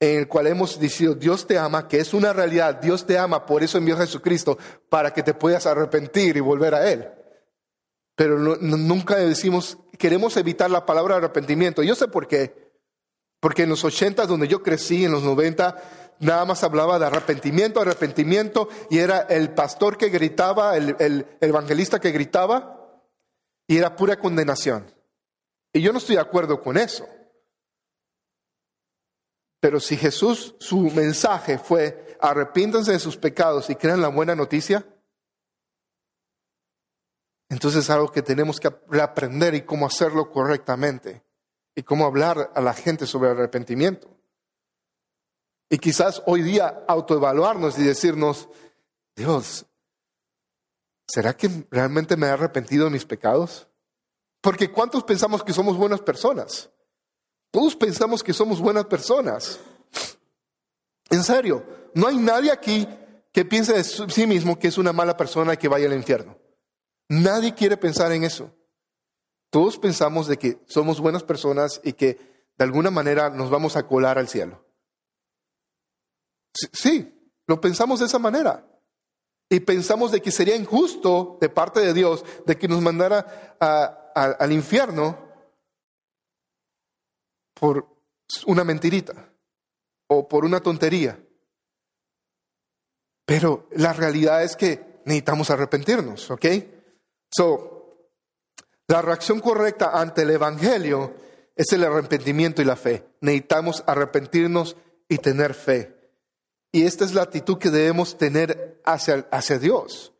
en 0.00 0.18
el 0.18 0.28
cual 0.28 0.46
hemos 0.48 0.78
dicho, 0.78 1.14
Dios 1.14 1.46
te 1.46 1.58
ama, 1.58 1.88
que 1.88 1.98
es 1.98 2.14
una 2.14 2.32
realidad, 2.32 2.80
Dios 2.80 3.06
te 3.06 3.18
ama, 3.18 3.46
por 3.46 3.62
eso 3.62 3.78
envió 3.78 3.94
a 3.94 4.00
Jesucristo, 4.00 4.58
para 4.88 5.12
que 5.12 5.22
te 5.22 5.34
puedas 5.34 5.66
arrepentir 5.66 6.36
y 6.36 6.40
volver 6.40 6.74
a 6.74 6.90
Él. 6.90 7.08
Pero 8.16 8.38
nunca 8.38 9.16
decimos, 9.16 9.78
queremos 9.98 10.36
evitar 10.36 10.70
la 10.70 10.86
palabra 10.86 11.16
arrepentimiento. 11.16 11.82
Yo 11.82 11.94
sé 11.94 12.06
por 12.08 12.28
qué. 12.28 12.72
Porque 13.40 13.64
en 13.64 13.70
los 13.70 13.84
80, 13.84 14.26
donde 14.26 14.48
yo 14.48 14.62
crecí, 14.62 15.04
en 15.04 15.12
los 15.12 15.22
90, 15.22 15.76
nada 16.20 16.44
más 16.44 16.62
hablaba 16.62 16.98
de 16.98 17.06
arrepentimiento, 17.06 17.80
arrepentimiento, 17.80 18.68
y 18.88 18.98
era 18.98 19.20
el 19.20 19.50
pastor 19.50 19.96
que 19.96 20.10
gritaba, 20.10 20.76
el, 20.76 20.96
el 20.98 21.26
evangelista 21.40 22.00
que 22.00 22.12
gritaba, 22.12 23.02
y 23.66 23.78
era 23.78 23.96
pura 23.96 24.18
condenación. 24.18 24.86
Y 25.72 25.80
yo 25.82 25.92
no 25.92 25.98
estoy 25.98 26.14
de 26.16 26.22
acuerdo 26.22 26.62
con 26.62 26.76
eso. 26.76 27.06
Pero 29.64 29.80
si 29.80 29.96
Jesús, 29.96 30.54
su 30.58 30.90
mensaje 30.90 31.56
fue 31.56 32.18
arrepiéntanse 32.20 32.92
de 32.92 32.98
sus 32.98 33.16
pecados 33.16 33.70
y 33.70 33.76
crean 33.76 34.02
la 34.02 34.08
buena 34.08 34.34
noticia, 34.34 34.86
entonces 37.48 37.84
es 37.84 37.88
algo 37.88 38.12
que 38.12 38.20
tenemos 38.20 38.60
que 38.60 38.68
aprender 39.00 39.54
y 39.54 39.62
cómo 39.62 39.86
hacerlo 39.86 40.30
correctamente 40.30 41.24
y 41.74 41.82
cómo 41.82 42.04
hablar 42.04 42.52
a 42.54 42.60
la 42.60 42.74
gente 42.74 43.06
sobre 43.06 43.30
arrepentimiento. 43.30 44.06
Y 45.70 45.78
quizás 45.78 46.22
hoy 46.26 46.42
día 46.42 46.84
autoevaluarnos 46.86 47.78
y 47.78 47.84
decirnos, 47.84 48.50
Dios, 49.16 49.64
¿será 51.08 51.34
que 51.34 51.66
realmente 51.70 52.18
me 52.18 52.26
he 52.26 52.30
arrepentido 52.30 52.84
de 52.84 52.90
mis 52.90 53.06
pecados? 53.06 53.66
Porque 54.42 54.70
¿cuántos 54.70 55.04
pensamos 55.04 55.42
que 55.42 55.54
somos 55.54 55.78
buenas 55.78 56.02
personas? 56.02 56.68
Todos 57.54 57.76
pensamos 57.76 58.24
que 58.24 58.32
somos 58.32 58.60
buenas 58.60 58.86
personas. 58.86 59.60
En 61.08 61.22
serio, 61.22 61.64
no 61.94 62.08
hay 62.08 62.16
nadie 62.16 62.50
aquí 62.50 62.84
que 63.32 63.44
piense 63.44 63.74
de 63.74 63.84
sí 63.84 64.26
mismo 64.26 64.58
que 64.58 64.66
es 64.66 64.76
una 64.76 64.92
mala 64.92 65.16
persona 65.16 65.54
que 65.54 65.68
vaya 65.68 65.86
al 65.86 65.94
infierno. 65.94 66.36
Nadie 67.08 67.54
quiere 67.54 67.76
pensar 67.76 68.10
en 68.10 68.24
eso. 68.24 68.50
Todos 69.50 69.78
pensamos 69.78 70.26
de 70.26 70.36
que 70.36 70.64
somos 70.66 70.98
buenas 70.98 71.22
personas 71.22 71.80
y 71.84 71.92
que 71.92 72.48
de 72.58 72.64
alguna 72.64 72.90
manera 72.90 73.30
nos 73.30 73.50
vamos 73.50 73.76
a 73.76 73.86
colar 73.86 74.18
al 74.18 74.26
cielo. 74.26 74.66
Sí, 76.72 77.32
lo 77.46 77.60
pensamos 77.60 78.00
de 78.00 78.06
esa 78.06 78.18
manera. 78.18 78.66
Y 79.48 79.60
pensamos 79.60 80.10
de 80.10 80.20
que 80.20 80.32
sería 80.32 80.56
injusto 80.56 81.38
de 81.40 81.50
parte 81.50 81.78
de 81.78 81.94
Dios 81.94 82.24
de 82.46 82.58
que 82.58 82.66
nos 82.66 82.80
mandara 82.80 83.56
al 83.60 84.50
infierno 84.50 85.33
por 87.54 87.86
una 88.46 88.64
mentirita 88.64 89.30
o 90.08 90.28
por 90.28 90.44
una 90.44 90.60
tontería. 90.60 91.18
Pero 93.24 93.68
la 93.72 93.92
realidad 93.92 94.42
es 94.42 94.56
que 94.56 95.00
necesitamos 95.04 95.50
arrepentirnos, 95.50 96.30
¿ok? 96.30 96.46
So, 97.30 97.74
la 98.86 99.00
reacción 99.00 99.40
correcta 99.40 99.98
ante 99.98 100.22
el 100.22 100.30
Evangelio 100.30 101.14
es 101.56 101.72
el 101.72 101.84
arrepentimiento 101.84 102.60
y 102.60 102.64
la 102.64 102.76
fe. 102.76 103.06
Necesitamos 103.20 103.82
arrepentirnos 103.86 104.76
y 105.08 105.18
tener 105.18 105.54
fe. 105.54 105.94
Y 106.72 106.84
esta 106.84 107.04
es 107.04 107.14
la 107.14 107.22
actitud 107.22 107.58
que 107.58 107.70
debemos 107.70 108.18
tener 108.18 108.80
hacia, 108.84 109.26
hacia 109.30 109.58
Dios. 109.58 110.12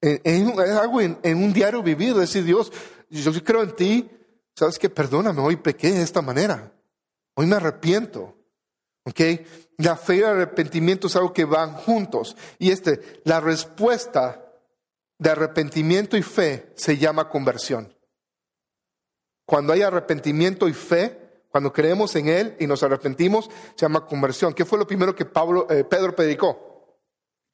En, 0.00 0.58
algo 0.58 1.00
en, 1.00 1.18
en, 1.22 1.42
un 1.42 1.52
diario 1.52 1.82
vivir, 1.82 2.14
decir, 2.14 2.44
Dios, 2.44 2.72
yo 3.10 3.32
creo 3.44 3.62
en 3.62 3.76
ti, 3.76 4.10
¿sabes 4.54 4.78
qué? 4.78 4.88
Perdóname, 4.88 5.40
hoy 5.40 5.56
pequé 5.56 5.92
de 5.92 6.02
esta 6.02 6.22
manera. 6.22 6.72
Hoy 7.34 7.46
me 7.46 7.56
arrepiento. 7.56 8.36
¿Ok? 9.04 9.20
La 9.78 9.96
fe 9.96 10.16
y 10.16 10.18
el 10.18 10.26
arrepentimiento 10.26 11.06
es 11.06 11.16
algo 11.16 11.32
que 11.32 11.44
van 11.44 11.72
juntos. 11.72 12.36
Y 12.58 12.70
este, 12.70 13.22
la 13.24 13.40
respuesta 13.40 14.44
de 15.18 15.30
arrepentimiento 15.30 16.16
y 16.16 16.22
fe 16.22 16.72
se 16.76 16.96
llama 16.96 17.28
conversión. 17.28 17.94
Cuando 19.46 19.72
hay 19.72 19.82
arrepentimiento 19.82 20.68
y 20.68 20.72
fe, 20.72 21.44
cuando 21.50 21.72
creemos 21.72 22.14
en 22.14 22.28
Él 22.28 22.56
y 22.60 22.66
nos 22.66 22.82
arrepentimos, 22.82 23.50
se 23.74 23.82
llama 23.82 24.06
conversión. 24.06 24.54
¿Qué 24.54 24.64
fue 24.64 24.78
lo 24.78 24.86
primero 24.86 25.14
que 25.14 25.24
Pablo, 25.24 25.66
eh, 25.70 25.84
Pedro 25.84 26.14
predicó? 26.14 26.98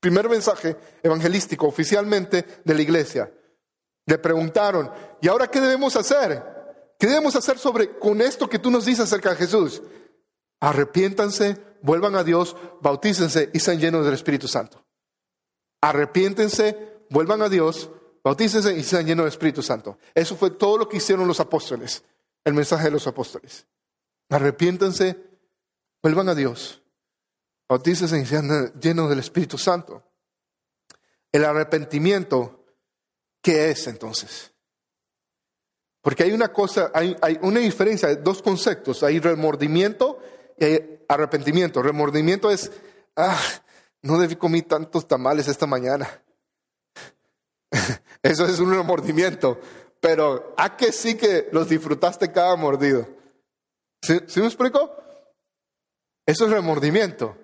Primer 0.00 0.28
mensaje 0.28 0.76
evangelístico 1.02 1.66
oficialmente 1.66 2.44
de 2.64 2.74
la 2.74 2.82
iglesia. 2.82 3.32
Le 4.04 4.18
preguntaron, 4.18 4.90
¿y 5.20 5.28
ahora 5.28 5.48
qué 5.48 5.60
debemos 5.60 5.96
hacer? 5.96 6.55
¿Qué 6.98 7.06
debemos 7.06 7.36
hacer 7.36 7.58
sobre 7.58 7.98
con 7.98 8.20
esto 8.20 8.48
que 8.48 8.58
tú 8.58 8.70
nos 8.70 8.86
dices 8.86 9.04
acerca 9.04 9.30
de 9.30 9.36
Jesús? 9.36 9.82
Arrepiéntanse, 10.60 11.58
vuelvan 11.82 12.14
a 12.14 12.24
Dios, 12.24 12.56
bautícense 12.80 13.50
y 13.52 13.60
sean 13.60 13.78
llenos 13.78 14.04
del 14.04 14.14
Espíritu 14.14 14.48
Santo. 14.48 14.84
Arrepiéntense, 15.82 17.04
vuelvan 17.10 17.42
a 17.42 17.48
Dios, 17.48 17.90
bautícense 18.24 18.74
y 18.74 18.82
sean 18.82 19.06
llenos 19.06 19.24
del 19.24 19.32
Espíritu 19.32 19.62
Santo. 19.62 19.98
Eso 20.14 20.36
fue 20.36 20.50
todo 20.50 20.78
lo 20.78 20.88
que 20.88 20.96
hicieron 20.96 21.28
los 21.28 21.40
apóstoles, 21.40 22.02
el 22.44 22.54
mensaje 22.54 22.84
de 22.84 22.92
los 22.92 23.06
apóstoles. 23.06 23.66
Arrepiéntanse, 24.30 25.16
vuelvan 26.02 26.30
a 26.30 26.34
Dios, 26.34 26.82
bautícense 27.68 28.18
y 28.18 28.26
sean 28.26 28.72
llenos 28.80 29.10
del 29.10 29.18
Espíritu 29.18 29.58
Santo. 29.58 30.02
El 31.30 31.44
arrepentimiento, 31.44 32.64
¿qué 33.42 33.70
es 33.70 33.86
entonces? 33.86 34.52
Porque 36.06 36.22
hay 36.22 36.30
una 36.30 36.52
cosa, 36.52 36.92
hay, 36.94 37.16
una 37.42 37.58
diferencia, 37.58 38.14
dos 38.14 38.40
conceptos, 38.40 39.02
hay 39.02 39.18
remordimiento 39.18 40.20
y 40.56 40.64
hay 40.64 41.00
arrepentimiento. 41.08 41.82
Remordimiento 41.82 42.48
es, 42.48 42.70
ah, 43.16 43.36
no 44.02 44.16
debí 44.16 44.36
comer 44.36 44.62
tantos 44.62 45.08
tamales 45.08 45.48
esta 45.48 45.66
mañana. 45.66 46.08
Eso 48.22 48.46
es 48.46 48.60
un 48.60 48.72
remordimiento. 48.72 49.58
Pero 49.98 50.54
a 50.56 50.76
que 50.76 50.92
sí 50.92 51.16
que 51.16 51.48
los 51.50 51.68
disfrutaste 51.68 52.30
cada 52.30 52.54
mordido. 52.54 53.08
¿Sí, 54.00 54.20
me 54.36 54.46
explico? 54.46 54.96
Eso 56.24 56.44
es 56.44 56.52
remordimiento. 56.52 57.36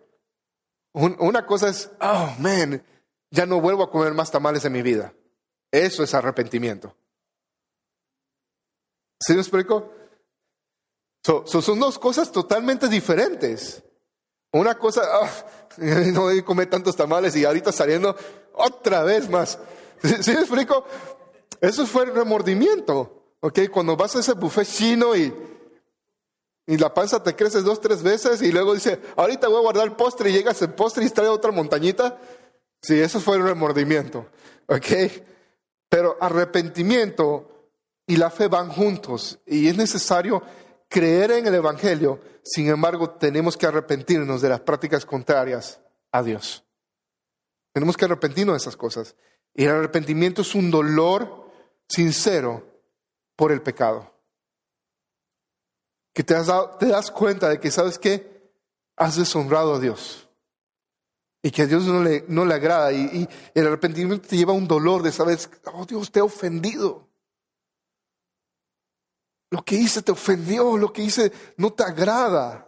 una 0.92 1.44
cosa 1.46 1.68
es, 1.68 1.90
oh, 2.00 2.32
man, 2.38 2.80
ya 3.28 3.44
no 3.44 3.60
vuelvo 3.60 3.82
a 3.82 3.90
comer 3.90 4.14
más 4.14 4.30
tamales 4.30 4.64
en 4.64 4.72
mi 4.72 4.82
vida. 4.82 5.12
Eso 5.72 6.04
es 6.04 6.14
arrepentimiento. 6.14 6.94
¿Sí 9.22 9.34
me 9.34 9.40
explico? 9.40 9.90
son 11.22 11.78
dos 11.78 11.98
cosas 11.98 12.32
totalmente 12.32 12.88
diferentes. 12.88 13.82
Una 14.52 14.76
cosa, 14.76 15.02
oh, 15.20 15.28
no 15.78 16.44
comer 16.44 16.68
tantos 16.68 16.96
tamales 16.96 17.34
y 17.36 17.44
ahorita 17.44 17.72
saliendo 17.72 18.16
otra 18.52 19.04
vez 19.04 19.30
más. 19.30 19.58
¿Sí, 20.02 20.32
me 20.32 20.40
explico? 20.40 20.84
Eso 21.60 21.86
fue 21.86 22.04
el 22.04 22.14
remordimiento. 22.14 23.36
¿Ok? 23.40 23.60
Cuando 23.72 23.96
vas 23.96 24.14
a 24.16 24.20
ese 24.20 24.34
buffet 24.34 24.66
chino 24.66 25.16
y, 25.16 25.32
y 26.66 26.76
la 26.76 26.92
panza 26.92 27.22
te 27.22 27.34
crece 27.34 27.60
dos, 27.62 27.80
tres 27.80 28.02
veces 28.02 28.42
y 28.42 28.52
luego 28.52 28.74
dice, 28.74 29.00
ahorita 29.16 29.48
voy 29.48 29.58
a 29.58 29.62
guardar 29.62 29.84
el 29.84 29.92
postre 29.92 30.30
y 30.30 30.32
llegas 30.32 30.60
el 30.62 30.74
postre 30.74 31.04
y 31.04 31.10
trae 31.10 31.28
otra 31.28 31.50
montañita. 31.50 32.18
Sí, 32.80 33.00
eso 33.00 33.20
fue 33.20 33.36
el 33.36 33.44
remordimiento. 33.44 34.26
¿Ok? 34.66 34.86
Pero 35.88 36.16
arrepentimiento 36.20 37.51
y 38.06 38.16
la 38.16 38.30
fe 38.30 38.48
van 38.48 38.68
juntos 38.68 39.38
y 39.46 39.68
es 39.68 39.76
necesario 39.76 40.42
creer 40.88 41.32
en 41.32 41.46
el 41.46 41.54
Evangelio, 41.54 42.20
sin 42.42 42.68
embargo 42.68 43.10
tenemos 43.10 43.56
que 43.56 43.66
arrepentirnos 43.66 44.42
de 44.42 44.48
las 44.50 44.60
prácticas 44.60 45.06
contrarias 45.06 45.80
a 46.10 46.22
Dios. 46.22 46.64
Tenemos 47.72 47.96
que 47.96 48.04
arrepentirnos 48.04 48.54
de 48.54 48.58
esas 48.58 48.76
cosas. 48.76 49.16
Y 49.54 49.64
el 49.64 49.70
arrepentimiento 49.70 50.42
es 50.42 50.54
un 50.54 50.70
dolor 50.70 51.50
sincero 51.88 52.66
por 53.36 53.52
el 53.52 53.62
pecado. 53.62 54.12
Que 56.12 56.22
te, 56.22 56.34
has 56.34 56.46
dado, 56.46 56.76
te 56.78 56.86
das 56.86 57.10
cuenta 57.10 57.48
de 57.48 57.58
que, 57.58 57.70
¿sabes 57.70 57.98
qué? 57.98 58.52
Has 58.96 59.16
deshonrado 59.16 59.74
a 59.74 59.80
Dios. 59.80 60.28
Y 61.42 61.50
que 61.50 61.62
a 61.62 61.66
Dios 61.66 61.84
no 61.84 62.44
le, 62.44 62.54
agrada. 62.54 62.92
Y, 62.92 63.28
el 63.54 63.66
arrepentimiento 63.66 64.28
te 64.28 64.36
lleva 64.36 64.52
a 64.52 64.56
un 64.56 64.68
dolor 64.68 65.02
de 65.02 65.12
saber, 65.12 65.38
oh 65.72 65.86
Dios, 65.86 66.12
te 66.12 66.20
ha 66.20 66.24
ofendido. 66.24 67.08
Lo 69.52 69.62
que 69.62 69.74
hice 69.74 70.00
te 70.00 70.12
ofendió, 70.12 70.78
lo 70.78 70.94
que 70.94 71.02
hice 71.02 71.30
no 71.58 71.74
te 71.74 71.82
agrada. 71.82 72.66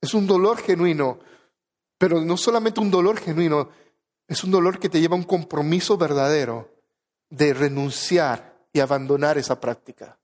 Es 0.00 0.14
un 0.14 0.26
dolor 0.26 0.58
genuino, 0.58 1.20
pero 1.96 2.20
no 2.22 2.36
solamente 2.36 2.80
un 2.80 2.90
dolor 2.90 3.20
genuino, 3.20 3.68
es 4.26 4.42
un 4.42 4.50
dolor 4.50 4.80
que 4.80 4.88
te 4.88 5.00
lleva 5.00 5.14
a 5.14 5.18
un 5.18 5.24
compromiso 5.24 5.96
verdadero 5.96 6.74
de 7.30 7.54
renunciar 7.54 8.66
y 8.72 8.80
abandonar 8.80 9.38
esa 9.38 9.60
práctica. 9.60 10.18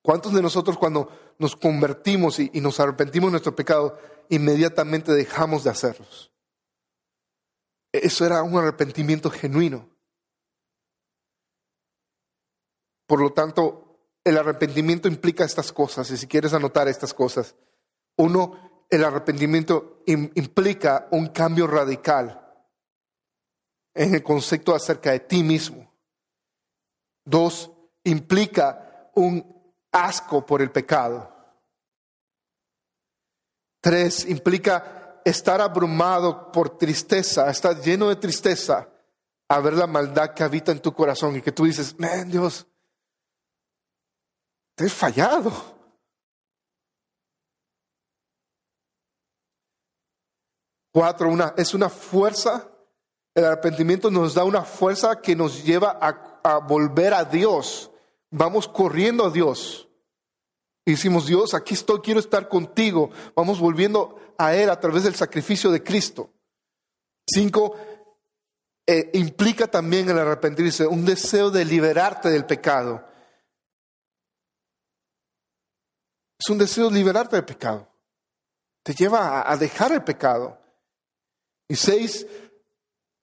¿Cuántos 0.00 0.32
de 0.32 0.40
nosotros 0.40 0.78
cuando 0.78 1.34
nos 1.38 1.56
convertimos 1.56 2.38
y, 2.38 2.50
nos 2.62 2.80
arrepentimos 2.80 3.28
de 3.28 3.32
nuestro 3.32 3.54
pecado, 3.54 3.98
inmediatamente 4.30 5.12
dejamos 5.12 5.62
de 5.62 5.70
hacerlos? 5.70 6.32
Eso 7.92 8.24
era 8.24 8.42
un 8.42 8.56
arrepentimiento 8.56 9.30
genuino. 9.30 9.93
Por 13.06 13.20
lo 13.20 13.32
tanto, 13.32 13.84
el 14.24 14.38
arrepentimiento 14.38 15.08
implica 15.08 15.44
estas 15.44 15.72
cosas, 15.72 16.10
y 16.10 16.16
si 16.16 16.26
quieres 16.26 16.54
anotar 16.54 16.88
estas 16.88 17.12
cosas. 17.12 17.54
Uno, 18.16 18.86
el 18.88 19.04
arrepentimiento 19.04 20.02
implica 20.06 21.08
un 21.10 21.28
cambio 21.28 21.66
radical 21.66 22.40
en 23.94 24.14
el 24.14 24.22
concepto 24.22 24.74
acerca 24.74 25.12
de 25.12 25.20
ti 25.20 25.42
mismo. 25.42 25.92
Dos, 27.24 27.70
implica 28.04 29.10
un 29.14 29.44
asco 29.92 30.44
por 30.44 30.62
el 30.62 30.70
pecado. 30.70 31.30
Tres, 33.80 34.26
implica 34.26 35.20
estar 35.24 35.60
abrumado 35.60 36.50
por 36.52 36.78
tristeza, 36.78 37.50
estar 37.50 37.80
lleno 37.80 38.08
de 38.08 38.16
tristeza 38.16 38.88
a 39.48 39.60
ver 39.60 39.74
la 39.74 39.86
maldad 39.86 40.34
que 40.34 40.42
habita 40.42 40.72
en 40.72 40.80
tu 40.80 40.92
corazón 40.92 41.36
y 41.36 41.42
que 41.42 41.52
tú 41.52 41.64
dices, 41.64 41.98
man, 41.98 42.30
Dios, 42.30 42.66
te 44.74 44.86
he 44.86 44.88
fallado. 44.88 45.52
Cuatro, 50.92 51.28
una, 51.28 51.54
es 51.56 51.74
una 51.74 51.88
fuerza. 51.88 52.70
El 53.34 53.44
arrepentimiento 53.44 54.10
nos 54.10 54.34
da 54.34 54.44
una 54.44 54.62
fuerza 54.62 55.20
que 55.20 55.34
nos 55.34 55.64
lleva 55.64 55.98
a, 56.00 56.58
volver 56.58 57.14
a 57.14 57.24
Dios. 57.24 57.90
Vamos 58.30 58.68
corriendo 58.68 59.24
a 59.24 59.30
Dios. 59.30 59.88
Y 60.86 60.92
decimos, 60.92 61.26
Dios, 61.26 61.54
aquí 61.54 61.74
estoy, 61.74 62.00
quiero 62.00 62.20
estar 62.20 62.48
contigo. 62.48 63.10
Vamos 63.34 63.58
volviendo 63.58 64.20
a 64.38 64.54
Él 64.54 64.70
a 64.70 64.78
través 64.78 65.02
del 65.02 65.14
sacrificio 65.14 65.72
de 65.72 65.82
Cristo. 65.82 66.30
Cinco, 67.26 67.74
eh, 68.86 69.10
implica 69.14 69.66
también 69.66 70.08
el 70.10 70.18
arrepentirse 70.18 70.86
un 70.86 71.04
deseo 71.04 71.50
de 71.50 71.64
liberarte 71.64 72.28
del 72.28 72.44
pecado. 72.44 73.04
Es 76.44 76.50
un 76.50 76.58
deseo 76.58 76.90
de 76.90 76.96
liberarte 76.96 77.36
del 77.36 77.44
pecado. 77.46 77.88
Te 78.82 78.92
lleva 78.92 79.50
a, 79.50 79.56
dejar 79.56 79.92
el 79.92 80.04
pecado. 80.04 80.60
Y 81.66 81.74
seis, 81.74 82.26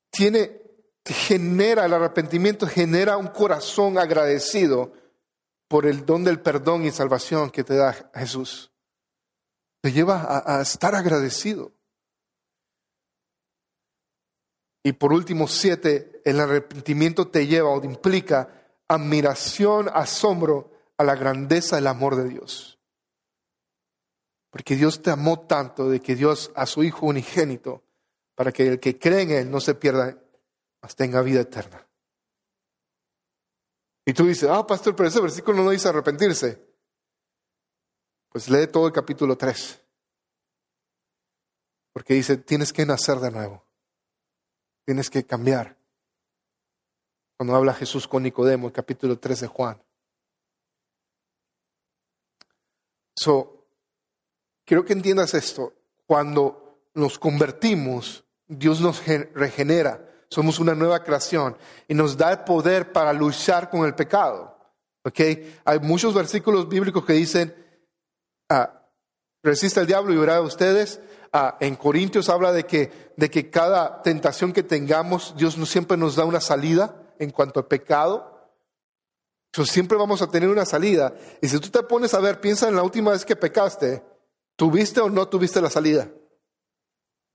tiene, 0.09 0.59
genera 1.05 1.85
el 1.85 1.93
arrepentimiento, 1.93 2.65
genera 2.65 3.17
un 3.17 3.27
corazón 3.27 3.99
agradecido 3.99 4.91
por 5.67 5.85
el 5.85 6.03
don 6.03 6.23
del 6.23 6.39
perdón 6.39 6.83
y 6.83 6.89
salvación 6.89 7.51
que 7.51 7.63
te 7.63 7.75
da 7.75 7.93
Jesús. 8.15 8.71
Te 9.81 9.91
lleva 9.91 10.23
a, 10.23 10.57
a 10.57 10.61
estar 10.63 10.95
agradecido. 10.95 11.71
Y 14.81 14.93
por 14.93 15.13
último, 15.13 15.47
siete, 15.47 16.23
el 16.25 16.39
arrepentimiento 16.39 17.27
te 17.27 17.45
lleva 17.45 17.69
o 17.69 17.83
implica 17.83 18.49
admiración, 18.87 19.91
asombro 19.93 20.71
a 20.97 21.03
la 21.03 21.13
grandeza 21.13 21.75
del 21.75 21.85
amor 21.85 22.15
de 22.15 22.27
Dios. 22.27 22.70
Porque 24.51 24.75
Dios 24.75 25.01
te 25.01 25.09
amó 25.09 25.39
tanto 25.39 25.89
de 25.89 25.99
que 26.01 26.15
Dios 26.15 26.51
a 26.55 26.67
su 26.67 26.83
Hijo 26.83 27.07
unigénito, 27.07 27.83
para 28.35 28.51
que 28.51 28.67
el 28.67 28.79
que 28.79 28.99
cree 28.99 29.21
en 29.21 29.31
Él 29.31 29.49
no 29.49 29.59
se 29.59 29.73
pierda, 29.73 30.17
mas 30.81 30.95
tenga 30.95 31.21
vida 31.21 31.41
eterna. 31.41 31.87
Y 34.05 34.13
tú 34.13 34.25
dices, 34.25 34.49
ah, 34.49 34.65
pastor, 34.67 34.95
pero 34.95 35.09
ese 35.09 35.21
versículo 35.21 35.63
no 35.63 35.69
dice 35.69 35.87
arrepentirse. 35.87 36.61
Pues 38.29 38.49
lee 38.49 38.67
todo 38.67 38.87
el 38.87 38.93
capítulo 38.93 39.37
3. 39.37 39.81
Porque 41.93 42.13
dice, 42.15 42.37
tienes 42.37 42.73
que 42.73 42.85
nacer 42.85 43.19
de 43.19 43.31
nuevo. 43.31 43.63
Tienes 44.85 45.09
que 45.09 45.25
cambiar. 45.25 45.77
Cuando 47.37 47.55
habla 47.55 47.73
Jesús 47.73 48.07
con 48.07 48.23
Nicodemo, 48.23 48.67
el 48.67 48.73
capítulo 48.73 49.17
3 49.17 49.41
de 49.41 49.47
Juan. 49.47 49.81
So, 53.15 53.60
Quiero 54.71 54.85
que 54.85 54.93
entiendas 54.93 55.33
esto. 55.33 55.73
Cuando 56.05 56.87
nos 56.93 57.19
convertimos, 57.19 58.23
Dios 58.47 58.79
nos 58.79 59.05
regenera. 59.05 60.09
Somos 60.29 60.59
una 60.59 60.73
nueva 60.73 61.03
creación 61.03 61.57
y 61.89 61.93
nos 61.93 62.15
da 62.15 62.31
el 62.31 62.39
poder 62.45 62.93
para 62.93 63.11
luchar 63.11 63.69
con 63.69 63.83
el 63.83 63.95
pecado. 63.95 64.57
¿Okay? 65.03 65.59
Hay 65.65 65.79
muchos 65.79 66.13
versículos 66.13 66.69
bíblicos 66.69 67.03
que 67.03 67.11
dicen, 67.11 67.53
ah, 68.47 68.87
resista 69.43 69.81
el 69.81 69.87
diablo 69.87 70.13
y 70.13 70.17
verá 70.17 70.37
a 70.37 70.41
ustedes. 70.41 71.01
Ah, 71.33 71.57
en 71.59 71.75
Corintios 71.75 72.29
habla 72.29 72.53
de 72.53 72.63
que, 72.63 73.11
de 73.17 73.29
que 73.29 73.49
cada 73.49 74.01
tentación 74.01 74.53
que 74.53 74.63
tengamos, 74.63 75.35
Dios 75.35 75.57
no 75.57 75.65
siempre 75.65 75.97
nos 75.97 76.15
da 76.15 76.23
una 76.23 76.39
salida 76.39 76.95
en 77.19 77.31
cuanto 77.31 77.59
al 77.59 77.67
pecado. 77.67 78.53
Siempre 79.51 79.97
vamos 79.97 80.21
a 80.21 80.27
tener 80.27 80.47
una 80.47 80.63
salida. 80.63 81.13
Y 81.41 81.49
si 81.49 81.59
tú 81.59 81.67
te 81.67 81.83
pones 81.83 82.13
a 82.13 82.21
ver, 82.21 82.39
piensa 82.39 82.69
en 82.69 82.77
la 82.77 82.83
última 82.83 83.11
vez 83.11 83.25
que 83.25 83.35
pecaste, 83.35 84.01
¿Tuviste 84.61 85.01
o 85.01 85.09
no 85.09 85.27
tuviste 85.27 85.59
la 85.59 85.71
salida? 85.71 86.07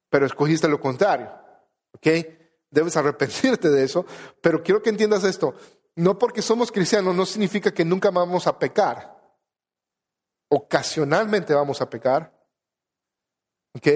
Pero 0.08 0.26
escogiste 0.26 0.68
lo 0.68 0.78
contrario. 0.78 1.28
¿Ok? 1.92 2.06
Debes 2.70 2.96
arrepentirte 2.96 3.68
de 3.68 3.82
eso. 3.82 4.06
Pero 4.40 4.62
quiero 4.62 4.80
que 4.80 4.90
entiendas 4.90 5.24
esto. 5.24 5.52
No 5.96 6.16
porque 6.16 6.40
somos 6.40 6.70
cristianos 6.70 7.16
no 7.16 7.26
significa 7.26 7.74
que 7.74 7.84
nunca 7.84 8.12
vamos 8.12 8.46
a 8.46 8.56
pecar. 8.56 9.20
Ocasionalmente 10.50 11.52
vamos 11.52 11.80
a 11.80 11.90
pecar. 11.90 12.32
¿Ok? 13.74 13.88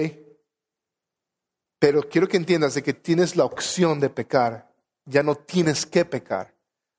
Pero 1.79 2.01
quiero 2.09 2.27
que 2.27 2.35
entiendas 2.35 2.73
de 2.73 2.83
que 2.83 2.93
tienes 2.93 3.37
la 3.37 3.45
opción 3.45 4.01
de 4.01 4.09
pecar. 4.09 4.75
Ya 5.05 5.23
no 5.23 5.35
tienes 5.35 5.85
que 5.85 6.03
pecar. 6.03 6.53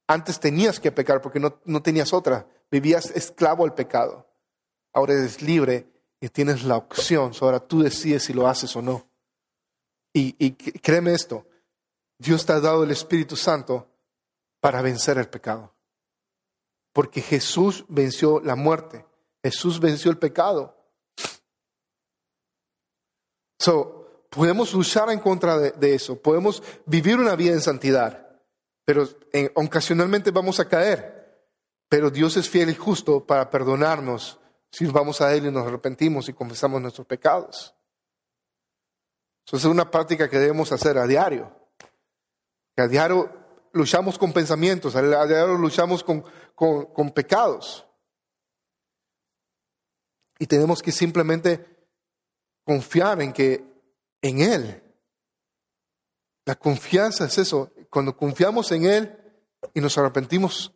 Antes 0.06 0.40
tenías 0.40 0.80
que 0.80 0.92
pecar 0.92 1.20
porque 1.20 1.40
no, 1.40 1.60
no 1.66 1.82
tenías 1.82 2.14
otra. 2.14 2.46
Vivías 2.70 3.10
esclavo 3.10 3.64
al 3.64 3.74
pecado. 3.74 4.26
Ahora 4.94 5.12
eres 5.12 5.42
libre 5.42 5.91
y 6.22 6.28
tienes 6.28 6.62
la 6.62 6.76
opción, 6.76 7.32
ahora 7.40 7.58
tú 7.58 7.82
decides 7.82 8.22
si 8.22 8.32
lo 8.32 8.46
haces 8.46 8.76
o 8.76 8.80
no. 8.80 9.08
Y, 10.14 10.52
créeme 10.52 11.12
esto, 11.14 11.44
Dios 12.16 12.46
te 12.46 12.52
ha 12.52 12.60
dado 12.60 12.84
el 12.84 12.92
Espíritu 12.92 13.34
Santo 13.34 13.88
para 14.60 14.82
vencer 14.82 15.18
el 15.18 15.28
pecado. 15.28 15.74
Porque 16.92 17.20
Jesús 17.20 17.84
venció 17.88 18.38
la 18.38 18.54
muerte, 18.54 19.04
Jesús 19.42 19.80
venció 19.80 20.12
el 20.12 20.18
pecado. 20.18 20.76
So, 23.58 24.26
podemos 24.30 24.72
luchar 24.74 25.10
en 25.10 25.18
contra 25.18 25.58
de, 25.58 25.94
eso, 25.94 26.22
podemos 26.22 26.62
vivir 26.86 27.18
una 27.18 27.34
vida 27.34 27.54
en 27.54 27.60
santidad, 27.60 28.28
pero 28.84 29.08
ocasionalmente 29.54 30.30
vamos 30.30 30.60
a 30.60 30.68
caer. 30.68 31.42
Pero 31.88 32.10
Dios 32.10 32.36
es 32.36 32.48
fiel 32.48 32.70
y 32.70 32.76
justo 32.76 33.26
para 33.26 33.50
perdonarnos 33.50 34.38
si 34.72 34.86
vamos 34.86 35.20
a 35.20 35.34
Él 35.34 35.46
y 35.46 35.50
nos 35.50 35.66
arrepentimos 35.66 36.28
y 36.28 36.32
confesamos 36.32 36.80
nuestros 36.80 37.06
pecados. 37.06 37.74
Eso 39.46 39.56
es 39.56 39.64
una 39.66 39.90
práctica 39.90 40.30
que 40.30 40.38
debemos 40.38 40.72
hacer 40.72 40.96
a 40.96 41.06
diario. 41.06 41.54
a 42.76 42.88
diario 42.88 43.30
luchamos 43.72 44.18
con 44.18 44.32
pensamientos, 44.32 44.96
a 44.96 45.02
diario 45.02 45.58
luchamos 45.58 46.02
con, 46.02 46.24
con 46.54 47.10
pecados. 47.10 47.86
Y 50.38 50.46
tenemos 50.46 50.82
que 50.82 50.90
simplemente 50.90 51.86
confiar 52.64 53.20
en 53.20 53.32
que 53.32 53.64
en 54.22 54.40
Él. 54.40 54.82
La 56.46 56.54
confianza 56.54 57.26
es 57.26 57.36
eso. 57.36 57.70
Cuando 57.90 58.16
confiamos 58.16 58.72
en 58.72 58.86
Él 58.86 59.18
y 59.74 59.80
nos 59.80 59.98
arrepentimos, 59.98 60.72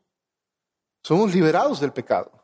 somos 1.02 1.34
liberados 1.34 1.80
del 1.80 1.92
pecado. 1.92 2.35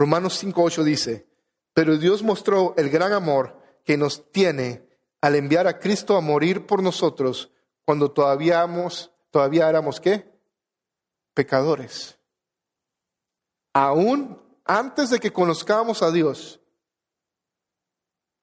Romanos 0.00 0.42
5.8 0.42 0.82
dice, 0.82 1.28
pero 1.74 1.98
Dios 1.98 2.22
mostró 2.22 2.72
el 2.78 2.88
gran 2.88 3.12
amor 3.12 3.60
que 3.84 3.98
nos 3.98 4.32
tiene 4.32 4.88
al 5.20 5.34
enviar 5.34 5.66
a 5.66 5.78
Cristo 5.78 6.16
a 6.16 6.22
morir 6.22 6.66
por 6.66 6.82
nosotros 6.82 7.52
cuando 7.84 8.10
todavía, 8.10 8.54
éramos, 8.54 9.12
todavía 9.30 9.68
éramos 9.68 10.00
qué? 10.00 10.40
Pecadores. 11.34 12.18
Aún 13.74 14.42
antes 14.64 15.10
de 15.10 15.20
que 15.20 15.34
conozcamos 15.34 16.02
a 16.02 16.10
Dios. 16.10 16.62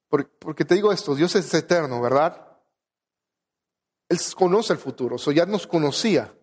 Porque 0.09 0.63
te 0.63 0.75
digo 0.75 0.91
esto, 0.91 1.15
Dios 1.15 1.35
es 1.35 1.51
eterno, 1.55 1.99
¿verdad? 1.99 2.59
Él 4.09 4.19
conoce 4.35 4.73
el 4.73 4.79
futuro, 4.79 5.17
so 5.17 5.31
ya 5.31 5.47
nos 5.47 5.65
conocía. 5.65 6.37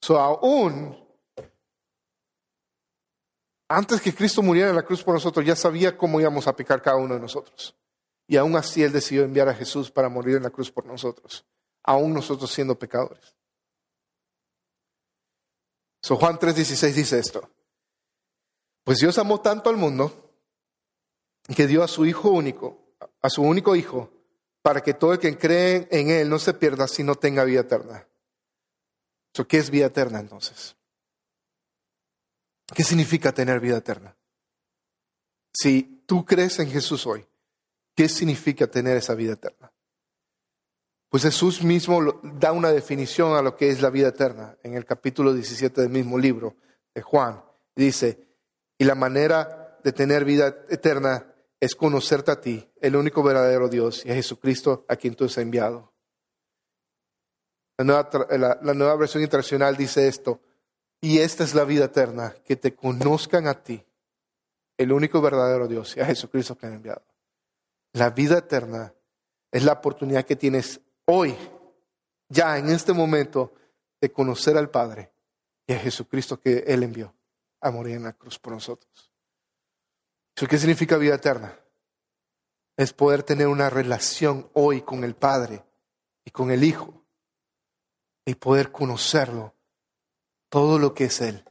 So 0.00 0.18
aún 0.18 1.06
antes 3.68 4.00
que 4.00 4.14
Cristo 4.14 4.42
muriera 4.42 4.70
en 4.70 4.76
la 4.76 4.82
cruz 4.82 5.02
por 5.02 5.14
nosotros, 5.14 5.44
ya 5.44 5.54
sabía 5.54 5.96
cómo 5.96 6.20
íbamos 6.20 6.46
a 6.46 6.56
pecar 6.56 6.80
cada 6.80 6.96
uno 6.96 7.14
de 7.14 7.20
nosotros. 7.20 7.76
Y 8.26 8.36
aún 8.36 8.56
así 8.56 8.82
Él 8.82 8.92
decidió 8.92 9.24
enviar 9.24 9.48
a 9.48 9.54
Jesús 9.54 9.90
para 9.90 10.08
morir 10.08 10.36
en 10.36 10.42
la 10.42 10.50
cruz 10.50 10.70
por 10.70 10.86
nosotros, 10.86 11.44
aún 11.82 12.14
nosotros 12.14 12.50
siendo 12.50 12.78
pecadores. 12.78 13.34
So 16.02 16.16
Juan 16.16 16.38
3:16 16.38 16.94
dice 16.94 17.18
esto. 17.18 17.50
Pues 18.84 18.98
Dios 18.98 19.18
amó 19.18 19.40
tanto 19.40 19.68
al 19.68 19.76
mundo 19.76 20.32
que 21.54 21.66
dio 21.66 21.82
a 21.82 21.88
su 21.88 22.06
Hijo 22.06 22.30
único, 22.30 22.94
a 23.20 23.28
su 23.28 23.42
único 23.42 23.76
Hijo, 23.76 24.10
para 24.62 24.80
que 24.80 24.94
todo 24.94 25.12
el 25.12 25.18
que 25.18 25.36
cree 25.36 25.88
en 25.90 26.08
Él 26.10 26.30
no 26.30 26.38
se 26.38 26.54
pierda, 26.54 26.88
sino 26.88 27.14
tenga 27.14 27.44
vida 27.44 27.60
eterna. 27.60 28.06
¿Qué 29.46 29.58
es 29.58 29.70
vida 29.70 29.86
eterna 29.86 30.20
entonces? 30.20 30.77
¿Qué 32.74 32.84
significa 32.84 33.32
tener 33.32 33.60
vida 33.60 33.78
eterna? 33.78 34.16
Si 35.52 36.04
tú 36.06 36.24
crees 36.24 36.58
en 36.58 36.70
Jesús 36.70 37.06
hoy, 37.06 37.26
¿qué 37.94 38.08
significa 38.08 38.66
tener 38.66 38.96
esa 38.96 39.14
vida 39.14 39.32
eterna? 39.32 39.72
Pues 41.08 41.22
Jesús 41.22 41.62
mismo 41.62 42.20
da 42.22 42.52
una 42.52 42.70
definición 42.70 43.34
a 43.34 43.42
lo 43.42 43.56
que 43.56 43.70
es 43.70 43.80
la 43.80 43.88
vida 43.88 44.08
eterna 44.08 44.58
en 44.62 44.74
el 44.74 44.84
capítulo 44.84 45.32
17 45.32 45.80
del 45.80 45.90
mismo 45.90 46.18
libro 46.18 46.56
de 46.94 47.00
Juan. 47.00 47.42
Dice, 47.74 48.28
y 48.76 48.84
la 48.84 48.94
manera 48.94 49.78
de 49.82 49.92
tener 49.92 50.26
vida 50.26 50.54
eterna 50.68 51.34
es 51.60 51.74
conocerte 51.74 52.30
a 52.30 52.40
ti, 52.40 52.70
el 52.80 52.94
único 52.94 53.22
verdadero 53.22 53.68
Dios, 53.68 54.04
y 54.04 54.10
a 54.10 54.14
Jesucristo 54.14 54.84
a 54.86 54.96
quien 54.96 55.14
tú 55.14 55.24
has 55.24 55.38
enviado. 55.38 55.92
La 57.78 57.84
nueva, 57.84 58.10
la 58.62 58.74
nueva 58.74 58.96
versión 58.96 59.22
internacional 59.22 59.76
dice 59.76 60.06
esto, 60.08 60.40
y 61.00 61.18
esta 61.18 61.44
es 61.44 61.54
la 61.54 61.64
vida 61.64 61.86
eterna, 61.86 62.34
que 62.44 62.56
te 62.56 62.74
conozcan 62.74 63.46
a 63.46 63.62
ti, 63.62 63.84
el 64.76 64.92
único 64.92 65.20
verdadero 65.20 65.68
Dios, 65.68 65.96
y 65.96 66.00
a 66.00 66.06
Jesucristo 66.06 66.56
que 66.56 66.66
han 66.66 66.74
enviado. 66.74 67.02
La 67.92 68.10
vida 68.10 68.38
eterna 68.38 68.92
es 69.50 69.64
la 69.64 69.72
oportunidad 69.74 70.24
que 70.24 70.36
tienes 70.36 70.80
hoy, 71.04 71.36
ya 72.28 72.58
en 72.58 72.68
este 72.68 72.92
momento, 72.92 73.54
de 74.00 74.12
conocer 74.12 74.56
al 74.56 74.70
Padre 74.70 75.10
y 75.66 75.72
a 75.72 75.78
Jesucristo 75.78 76.40
que 76.40 76.64
Él 76.66 76.82
envió 76.82 77.14
a 77.60 77.70
morir 77.70 77.96
en 77.96 78.04
la 78.04 78.12
cruz 78.12 78.38
por 78.38 78.52
nosotros. 78.52 79.12
¿Qué 80.34 80.58
significa 80.58 80.96
vida 80.96 81.16
eterna? 81.16 81.58
Es 82.76 82.92
poder 82.92 83.24
tener 83.24 83.48
una 83.48 83.68
relación 83.70 84.48
hoy 84.54 84.82
con 84.82 85.02
el 85.02 85.16
Padre 85.16 85.64
y 86.24 86.30
con 86.30 86.52
el 86.52 86.62
Hijo 86.62 87.02
y 88.24 88.34
poder 88.36 88.70
conocerlo 88.70 89.54
todo 90.48 90.78
lo 90.78 90.94
que 90.94 91.04
es 91.04 91.20
Él. 91.20 91.44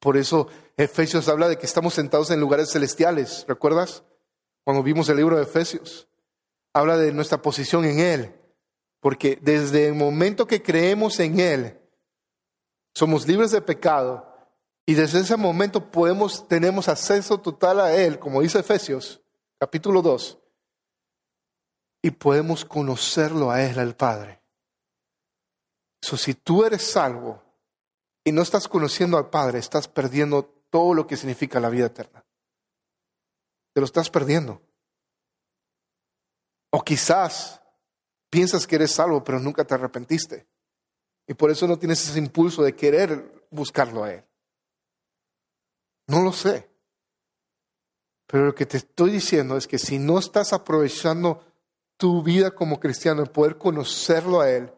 Por 0.00 0.16
eso 0.16 0.48
Efesios 0.76 1.28
habla 1.28 1.48
de 1.48 1.56
que 1.56 1.66
estamos 1.66 1.94
sentados 1.94 2.30
en 2.30 2.40
lugares 2.40 2.70
celestiales, 2.70 3.44
¿recuerdas? 3.48 4.02
Cuando 4.64 4.82
vimos 4.82 5.08
el 5.08 5.16
libro 5.16 5.36
de 5.36 5.44
Efesios, 5.44 6.08
habla 6.72 6.96
de 6.96 7.12
nuestra 7.12 7.40
posición 7.40 7.84
en 7.84 8.00
Él, 8.00 8.34
porque 9.00 9.38
desde 9.40 9.86
el 9.86 9.94
momento 9.94 10.46
que 10.46 10.62
creemos 10.62 11.20
en 11.20 11.38
Él, 11.38 11.80
somos 12.94 13.26
libres 13.26 13.50
de 13.50 13.60
pecado 13.60 14.26
y 14.86 14.94
desde 14.94 15.20
ese 15.20 15.36
momento 15.36 15.90
podemos, 15.90 16.48
tenemos 16.48 16.88
acceso 16.88 17.38
total 17.38 17.80
a 17.80 17.94
Él, 17.94 18.18
como 18.18 18.42
dice 18.42 18.58
Efesios, 18.58 19.20
capítulo 19.58 20.02
2, 20.02 20.38
y 22.02 22.10
podemos 22.10 22.64
conocerlo 22.64 23.50
a 23.50 23.62
Él, 23.62 23.78
al 23.78 23.96
Padre. 23.96 24.42
So, 26.02 26.16
si 26.16 26.34
tú 26.34 26.64
eres 26.64 26.82
salvo, 26.82 27.43
y 28.24 28.32
no 28.32 28.42
estás 28.42 28.66
conociendo 28.66 29.18
al 29.18 29.28
Padre, 29.28 29.58
estás 29.58 29.86
perdiendo 29.86 30.44
todo 30.70 30.94
lo 30.94 31.06
que 31.06 31.16
significa 31.16 31.60
la 31.60 31.68
vida 31.68 31.86
eterna. 31.86 32.24
Te 33.74 33.80
lo 33.80 33.84
estás 33.84 34.08
perdiendo. 34.08 34.62
O 36.70 36.82
quizás 36.82 37.60
piensas 38.30 38.66
que 38.66 38.76
eres 38.76 38.92
salvo, 38.92 39.22
pero 39.22 39.38
nunca 39.38 39.64
te 39.64 39.74
arrepentiste. 39.74 40.46
Y 41.26 41.34
por 41.34 41.50
eso 41.50 41.68
no 41.68 41.78
tienes 41.78 42.08
ese 42.08 42.18
impulso 42.18 42.62
de 42.62 42.74
querer 42.74 43.46
buscarlo 43.50 44.04
a 44.04 44.12
Él. 44.12 44.24
No 46.06 46.22
lo 46.22 46.32
sé. 46.32 46.68
Pero 48.26 48.46
lo 48.46 48.54
que 48.54 48.66
te 48.66 48.78
estoy 48.78 49.10
diciendo 49.12 49.56
es 49.56 49.66
que 49.66 49.78
si 49.78 49.98
no 49.98 50.18
estás 50.18 50.52
aprovechando 50.52 51.44
tu 51.96 52.22
vida 52.22 52.50
como 52.50 52.80
cristiano 52.80 53.22
en 53.22 53.28
poder 53.28 53.58
conocerlo 53.58 54.40
a 54.40 54.50
Él, 54.50 54.72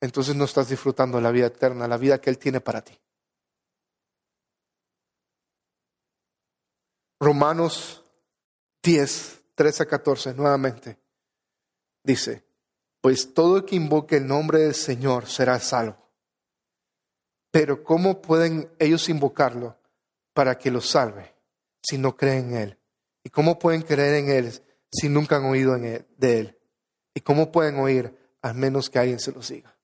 entonces 0.00 0.34
no 0.34 0.44
estás 0.44 0.68
disfrutando 0.68 1.20
la 1.20 1.30
vida 1.30 1.46
eterna, 1.46 1.88
la 1.88 1.96
vida 1.96 2.20
que 2.20 2.30
Él 2.30 2.38
tiene 2.38 2.60
para 2.60 2.82
ti. 2.82 2.98
Romanos 7.18 8.04
10, 8.82 9.42
13 9.54 9.82
a 9.82 9.86
14, 9.86 10.34
nuevamente, 10.34 10.98
dice, 12.04 12.44
pues 13.00 13.32
todo 13.32 13.58
el 13.58 13.64
que 13.64 13.76
invoque 13.76 14.16
el 14.16 14.26
nombre 14.26 14.60
del 14.60 14.74
Señor 14.74 15.26
será 15.26 15.58
salvo. 15.58 15.96
Pero 17.50 17.82
¿cómo 17.82 18.20
pueden 18.20 18.70
ellos 18.78 19.08
invocarlo 19.08 19.78
para 20.34 20.58
que 20.58 20.70
los 20.70 20.88
salve 20.90 21.34
si 21.82 21.96
no 21.96 22.16
creen 22.16 22.50
en 22.50 22.56
Él? 22.56 22.78
¿Y 23.24 23.30
cómo 23.30 23.58
pueden 23.58 23.82
creer 23.82 24.16
en 24.16 24.28
Él 24.28 24.52
si 24.90 25.08
nunca 25.08 25.36
han 25.36 25.46
oído 25.46 25.76
de 25.78 26.04
Él? 26.20 26.58
¿Y 27.14 27.20
cómo 27.22 27.50
pueden 27.50 27.78
oír 27.78 28.14
al 28.42 28.54
menos 28.54 28.90
que 28.90 28.98
alguien 28.98 29.18
se 29.18 29.32
los 29.32 29.48
diga? 29.48 29.75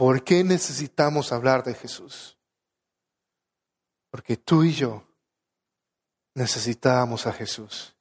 ¿Por 0.00 0.24
qué 0.24 0.42
necesitamos 0.44 1.30
hablar 1.30 1.62
de 1.62 1.74
Jesús? 1.74 2.38
Porque 4.10 4.38
tú 4.38 4.64
y 4.64 4.72
yo 4.72 5.04
necesitábamos 6.34 7.26
a 7.26 7.34
Jesús 7.34 7.94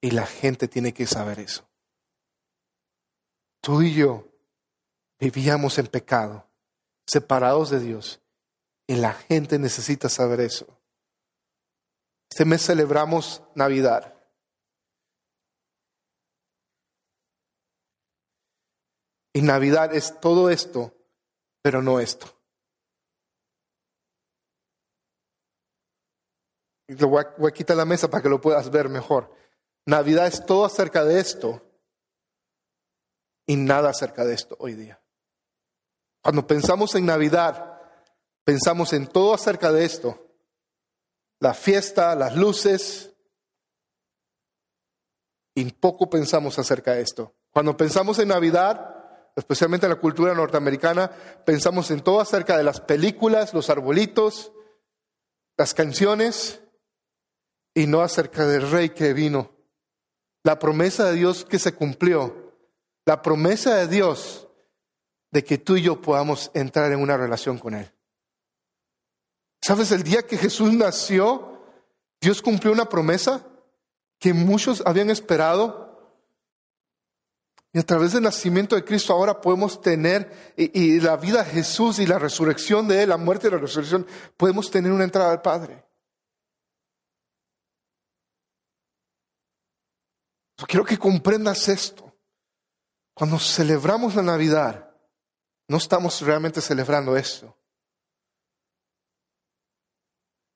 y 0.00 0.12
la 0.12 0.24
gente 0.24 0.68
tiene 0.68 0.94
que 0.94 1.06
saber 1.06 1.40
eso. 1.40 1.68
Tú 3.60 3.82
y 3.82 3.92
yo 3.92 4.26
vivíamos 5.20 5.76
en 5.76 5.88
pecado, 5.88 6.48
separados 7.06 7.68
de 7.68 7.80
Dios, 7.80 8.22
y 8.86 8.94
la 8.94 9.12
gente 9.12 9.58
necesita 9.58 10.08
saber 10.08 10.40
eso. 10.40 10.66
Este 12.30 12.46
mes 12.46 12.64
celebramos 12.64 13.42
Navidad. 13.54 14.14
Y 19.34 19.42
Navidad 19.42 19.94
es 19.94 20.18
todo 20.20 20.48
esto 20.48 20.94
pero 21.64 21.80
no 21.80 21.98
esto. 21.98 22.26
Lo 26.88 27.08
voy 27.08 27.24
a, 27.24 27.50
quitar 27.52 27.74
la 27.74 27.86
mesa 27.86 28.10
para 28.10 28.22
que 28.22 28.28
lo 28.28 28.38
puedas 28.38 28.70
ver 28.70 28.90
mejor. 28.90 29.34
Navidad 29.86 30.26
es 30.26 30.44
todo 30.44 30.66
acerca 30.66 31.06
de 31.06 31.18
esto 31.18 31.62
y 33.46 33.56
nada 33.56 33.88
acerca 33.88 34.26
de 34.26 34.34
esto 34.34 34.56
hoy 34.60 34.74
día. 34.74 35.02
Cuando 36.22 36.46
pensamos 36.46 36.94
en 36.96 37.06
Navidad, 37.06 37.80
pensamos 38.44 38.92
en 38.92 39.06
todo 39.06 39.32
acerca 39.32 39.72
de 39.72 39.86
esto. 39.86 40.22
La 41.40 41.54
fiesta, 41.54 42.14
las 42.14 42.36
luces, 42.36 43.14
y 45.54 45.64
poco 45.72 46.10
pensamos 46.10 46.58
acerca 46.58 46.92
de 46.92 47.00
esto. 47.00 47.34
Cuando 47.50 47.74
pensamos 47.74 48.18
en 48.18 48.28
Navidad, 48.28 48.93
especialmente 49.36 49.86
en 49.86 49.90
la 49.90 50.00
cultura 50.00 50.34
norteamericana, 50.34 51.10
pensamos 51.44 51.90
en 51.90 52.02
todo 52.02 52.20
acerca 52.20 52.56
de 52.56 52.64
las 52.64 52.80
películas, 52.80 53.54
los 53.54 53.70
arbolitos, 53.70 54.52
las 55.56 55.74
canciones, 55.74 56.60
y 57.74 57.86
no 57.86 58.00
acerca 58.00 58.46
del 58.46 58.70
rey 58.70 58.90
que 58.90 59.12
vino. 59.12 59.50
La 60.44 60.58
promesa 60.58 61.06
de 61.06 61.14
Dios 61.14 61.44
que 61.44 61.58
se 61.58 61.74
cumplió. 61.74 62.52
La 63.04 63.20
promesa 63.20 63.74
de 63.74 63.88
Dios 63.88 64.48
de 65.30 65.42
que 65.42 65.58
tú 65.58 65.76
y 65.76 65.82
yo 65.82 66.00
podamos 66.00 66.50
entrar 66.54 66.92
en 66.92 67.00
una 67.00 67.16
relación 67.16 67.58
con 67.58 67.74
Él. 67.74 67.90
¿Sabes? 69.60 69.90
El 69.90 70.04
día 70.04 70.22
que 70.22 70.38
Jesús 70.38 70.72
nació, 70.72 71.60
Dios 72.20 72.40
cumplió 72.40 72.72
una 72.72 72.88
promesa 72.88 73.44
que 74.20 74.32
muchos 74.32 74.82
habían 74.86 75.10
esperado. 75.10 75.83
Y 77.74 77.80
a 77.80 77.82
través 77.82 78.12
del 78.12 78.22
nacimiento 78.22 78.76
de 78.76 78.84
Cristo 78.84 79.12
ahora 79.12 79.40
podemos 79.40 79.80
tener, 79.80 80.54
y, 80.56 81.00
la 81.00 81.16
vida 81.16 81.42
de 81.42 81.50
Jesús 81.50 81.98
y 81.98 82.06
la 82.06 82.20
resurrección 82.20 82.86
de 82.86 83.02
Él, 83.02 83.08
la 83.08 83.16
muerte 83.16 83.48
y 83.48 83.50
la 83.50 83.58
resurrección, 83.58 84.06
podemos 84.36 84.70
tener 84.70 84.92
una 84.92 85.02
entrada 85.02 85.32
al 85.32 85.42
Padre. 85.42 85.84
quiero 90.68 90.84
que 90.84 90.98
comprendas 90.98 91.68
esto. 91.68 92.16
Cuando 93.12 93.40
celebramos 93.40 94.14
la 94.14 94.22
Navidad, 94.22 94.96
no 95.68 95.76
estamos 95.76 96.20
realmente 96.22 96.60
celebrando 96.60 97.16
esto. 97.16 97.58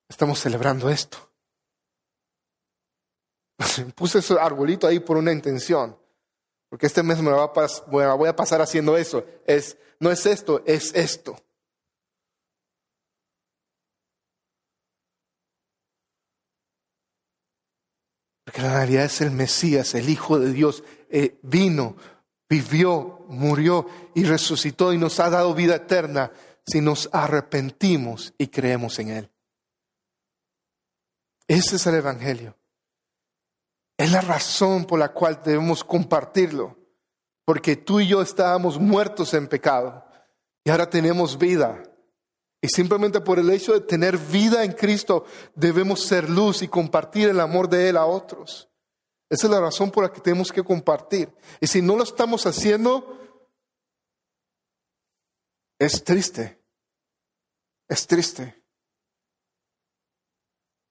Estamos 0.08 0.38
celebrando 0.38 0.88
esto. 0.88 1.18
Puse 3.96 4.20
ese 4.20 4.38
arbolito 4.38 4.86
ahí 4.86 5.00
por 5.00 5.16
una 5.16 5.32
intención. 5.32 5.98
Porque 6.68 6.86
este 6.86 7.02
mes 7.02 7.20
me, 7.22 7.30
va 7.30 7.44
a 7.44 8.14
voy 8.14 8.28
a 8.28 8.36
pasar 8.36 8.60
haciendo 8.60 8.96
eso. 8.96 9.24
Es, 9.46 9.76
no 10.00 10.10
es 10.10 10.26
esto, 10.26 10.62
es 10.66 10.94
esto. 10.94 11.36
Porque 18.44 18.62
la 18.62 18.74
realidad 18.74 19.04
es 19.04 19.20
el 19.20 19.30
Mesías, 19.30 19.94
el 19.94 20.08
Hijo 20.08 20.38
de 20.38 20.52
Dios. 20.52 20.82
Eh, 21.10 21.38
vino, 21.42 21.96
vivió, 22.48 23.24
murió 23.28 23.86
y 24.14 24.24
resucitó 24.24 24.92
y 24.92 24.98
nos 24.98 25.20
ha 25.20 25.30
dado 25.30 25.54
vida 25.54 25.76
eterna 25.76 26.32
si 26.66 26.80
nos 26.80 27.08
arrepentimos 27.12 28.34
y 28.38 28.48
creemos 28.48 28.98
en 28.98 29.08
Él. 29.08 29.30
Ese 31.46 31.76
es 31.76 31.86
el 31.86 31.96
Evangelio. 31.96 32.56
Es 33.98 34.12
la 34.12 34.20
razón 34.20 34.86
por 34.86 34.98
la 34.98 35.12
cual 35.12 35.42
debemos 35.44 35.82
compartirlo. 35.82 36.78
Porque 37.44 37.76
tú 37.76 38.00
y 38.00 38.06
yo 38.06 38.22
estábamos 38.22 38.78
muertos 38.78 39.34
en 39.34 39.48
pecado 39.48 40.04
y 40.64 40.70
ahora 40.70 40.88
tenemos 40.88 41.36
vida. 41.36 41.82
Y 42.60 42.68
simplemente 42.68 43.20
por 43.20 43.38
el 43.38 43.50
hecho 43.50 43.72
de 43.72 43.80
tener 43.80 44.16
vida 44.16 44.64
en 44.64 44.72
Cristo 44.72 45.24
debemos 45.54 46.04
ser 46.04 46.30
luz 46.30 46.62
y 46.62 46.68
compartir 46.68 47.28
el 47.28 47.40
amor 47.40 47.68
de 47.68 47.88
Él 47.88 47.96
a 47.96 48.06
otros. 48.06 48.68
Esa 49.30 49.46
es 49.46 49.50
la 49.50 49.60
razón 49.60 49.90
por 49.90 50.04
la 50.04 50.12
que 50.12 50.20
tenemos 50.20 50.52
que 50.52 50.62
compartir. 50.62 51.34
Y 51.60 51.66
si 51.66 51.82
no 51.82 51.96
lo 51.96 52.04
estamos 52.04 52.46
haciendo, 52.46 53.18
es 55.78 56.04
triste. 56.04 56.62
Es 57.88 58.06
triste. 58.06 58.62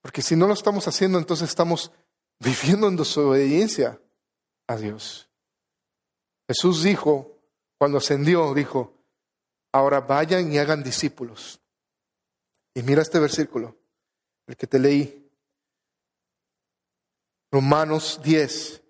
Porque 0.02 0.22
si 0.22 0.36
no 0.36 0.46
lo 0.46 0.54
estamos 0.54 0.86
haciendo, 0.88 1.18
entonces 1.18 1.48
estamos 1.48 1.92
viviendo 2.40 2.88
en 2.88 2.96
desobediencia 2.96 4.00
a 4.66 4.76
Dios. 4.76 5.28
Jesús 6.48 6.82
dijo, 6.82 7.38
cuando 7.78 7.98
ascendió, 7.98 8.54
dijo, 8.54 8.94
ahora 9.72 10.00
vayan 10.00 10.52
y 10.52 10.58
hagan 10.58 10.82
discípulos. 10.82 11.60
Y 12.74 12.82
mira 12.82 13.02
este 13.02 13.18
versículo, 13.18 13.76
el 14.46 14.56
que 14.56 14.66
te 14.66 14.78
leí. 14.78 15.30
Romanos 17.50 18.20
10, 18.22 18.82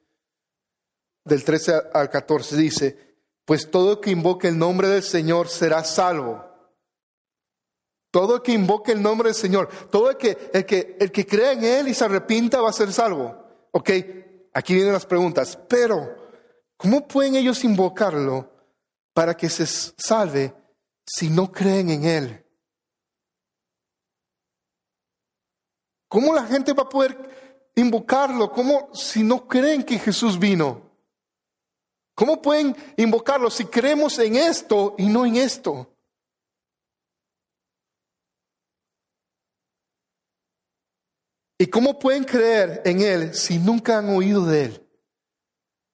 del 1.24 1.44
13 1.44 1.74
al 1.94 2.10
14 2.10 2.56
dice, 2.56 3.08
pues 3.44 3.70
todo 3.70 4.00
que 4.00 4.10
invoque 4.10 4.48
el 4.48 4.58
nombre 4.58 4.88
del 4.88 5.02
Señor 5.02 5.48
será 5.48 5.84
salvo. 5.84 6.47
Todo 8.18 8.34
el 8.34 8.42
que 8.42 8.50
invoque 8.50 8.90
el 8.90 9.00
nombre 9.00 9.28
del 9.28 9.36
Señor, 9.36 9.68
todo 9.92 10.10
el 10.10 10.16
que, 10.16 10.50
el 10.52 10.66
que, 10.66 10.96
el 10.98 11.12
que 11.12 11.24
crea 11.24 11.52
en 11.52 11.62
Él 11.62 11.86
y 11.86 11.94
se 11.94 12.04
arrepienta 12.04 12.60
va 12.60 12.70
a 12.70 12.72
ser 12.72 12.92
salvo. 12.92 13.32
Ok, 13.70 13.90
aquí 14.52 14.74
vienen 14.74 14.92
las 14.92 15.06
preguntas. 15.06 15.56
Pero, 15.68 16.16
¿cómo 16.76 17.06
pueden 17.06 17.36
ellos 17.36 17.62
invocarlo 17.62 18.50
para 19.14 19.36
que 19.36 19.48
se 19.48 19.64
salve 19.66 20.52
si 21.06 21.30
no 21.30 21.52
creen 21.52 21.90
en 21.90 22.04
Él? 22.06 22.44
¿Cómo 26.08 26.34
la 26.34 26.42
gente 26.42 26.72
va 26.72 26.82
a 26.82 26.88
poder 26.88 27.70
invocarlo? 27.76 28.50
¿Cómo 28.50 28.92
si 28.94 29.22
no 29.22 29.46
creen 29.46 29.84
que 29.84 29.96
Jesús 29.96 30.40
vino? 30.40 30.90
¿Cómo 32.16 32.42
pueden 32.42 32.76
invocarlo 32.96 33.48
si 33.48 33.66
creemos 33.66 34.18
en 34.18 34.34
esto 34.34 34.96
y 34.98 35.06
no 35.06 35.24
en 35.24 35.36
esto? 35.36 35.94
¿Y 41.60 41.66
cómo 41.66 41.98
pueden 41.98 42.22
creer 42.22 42.82
en 42.84 43.00
Él 43.00 43.34
si 43.34 43.58
nunca 43.58 43.98
han 43.98 44.08
oído 44.10 44.46
de 44.46 44.66
Él? 44.66 44.88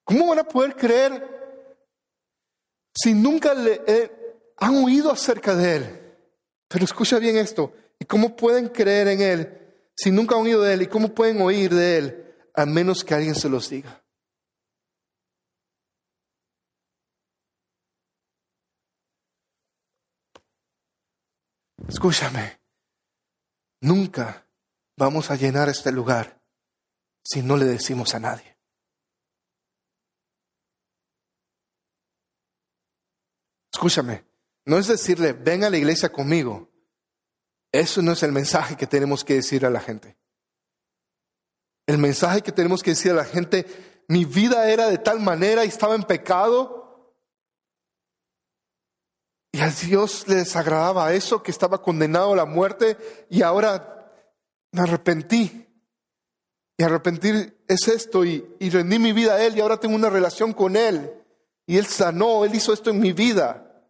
¿Cómo 0.05 0.29
van 0.29 0.41
a 0.41 0.45
poder 0.45 0.77
creer 0.77 1.27
si 2.95 3.15
nunca 3.15 3.55
le, 3.55 3.81
eh, 3.87 4.13
han 4.59 4.77
oído 4.85 5.11
acerca 5.11 5.55
de 5.57 5.77
Él? 5.77 6.17
Pero 6.69 6.85
escucha 6.85 7.19
bien 7.19 7.39
esto. 7.39 7.73
¿Y 7.99 8.05
cómo 8.05 8.37
pueden 8.37 8.69
creer 8.69 9.09
en 9.09 9.23
Él 9.23 9.91
si 9.97 10.11
nunca 10.11 10.35
han 10.35 10.43
oído 10.43 10.61
de 10.61 10.75
Él? 10.75 10.83
¿Y 10.83 10.87
cómo 10.87 11.15
pueden 11.15 11.41
oír 11.41 11.75
de 11.75 11.97
Él 11.97 12.35
a 12.55 12.67
menos 12.67 13.03
que 13.03 13.15
alguien 13.15 13.35
se 13.35 13.49
los 13.49 13.71
diga? 13.71 14.05
Escúchame. 21.89 22.61
Nunca 23.81 24.45
vamos 24.97 25.31
a 25.31 25.37
llenar 25.37 25.69
este 25.69 25.93
lugar 25.93 26.41
si 27.25 27.43
no 27.43 27.57
le 27.57 27.65
decimos 27.65 28.15
a 28.15 28.21
nadie. 28.21 28.57
Escúchame, 33.73 34.25
no 34.67 34.79
es 34.79 34.87
decirle, 34.87 35.33
ven 35.33 35.65
a 35.65 35.71
la 35.71 35.77
iglesia 35.77 36.13
conmigo. 36.13 36.71
Eso 37.73 38.03
no 38.03 38.13
es 38.13 38.23
el 38.23 38.31
mensaje 38.31 38.77
que 38.77 38.87
tenemos 38.87 39.25
que 39.25 39.35
decir 39.35 39.67
a 39.67 39.71
la 39.71 39.81
gente. 39.81 40.17
El 41.87 41.99
mensaje 41.99 42.43
que 42.43 42.53
tenemos 42.53 42.83
que 42.83 42.93
decir 42.93 43.11
a 43.11 43.17
la 43.17 43.25
gente, 43.25 44.05
mi 44.09 44.25
vida 44.25 44.71
era 44.71 44.89
de 44.89 44.99
tal 44.99 45.21
manera 45.21 45.65
y 45.65 45.69
estaba 45.69 45.97
en 45.97 46.05
pecado. 46.05 47.15
Y 49.53 49.61
a 49.61 49.71
Dios 49.71 50.27
le 50.29 50.37
desagradaba 50.37 51.13
eso, 51.13 51.43
que 51.43 51.51
estaba 51.51 51.83
condenado 51.83 52.33
a 52.33 52.37
la 52.37 52.47
muerte 52.47 52.97
y 53.29 53.43
ahora 53.43 53.94
me 54.75 54.83
arrepentí. 54.83 55.67
Y 56.77 56.83
arrepentir 56.83 57.65
es 57.69 57.87
esto, 57.87 58.25
y, 58.25 58.45
rendí 58.59 58.99
mi 58.99 59.13
vida 59.13 59.35
a 59.35 59.45
Él, 59.45 59.57
y 59.57 59.61
ahora 59.61 59.79
tengo 59.79 59.95
una 59.95 60.11
relación 60.11 60.53
con 60.53 60.75
Él. 60.75 61.13
Y 61.67 61.79
Él 61.79 61.87
sanó, 61.87 62.45
Él 62.45 62.55
hizo 62.55 62.73
esto 62.73 62.91
en 62.91 62.99
mi 62.99 63.13
vida. 63.13 63.89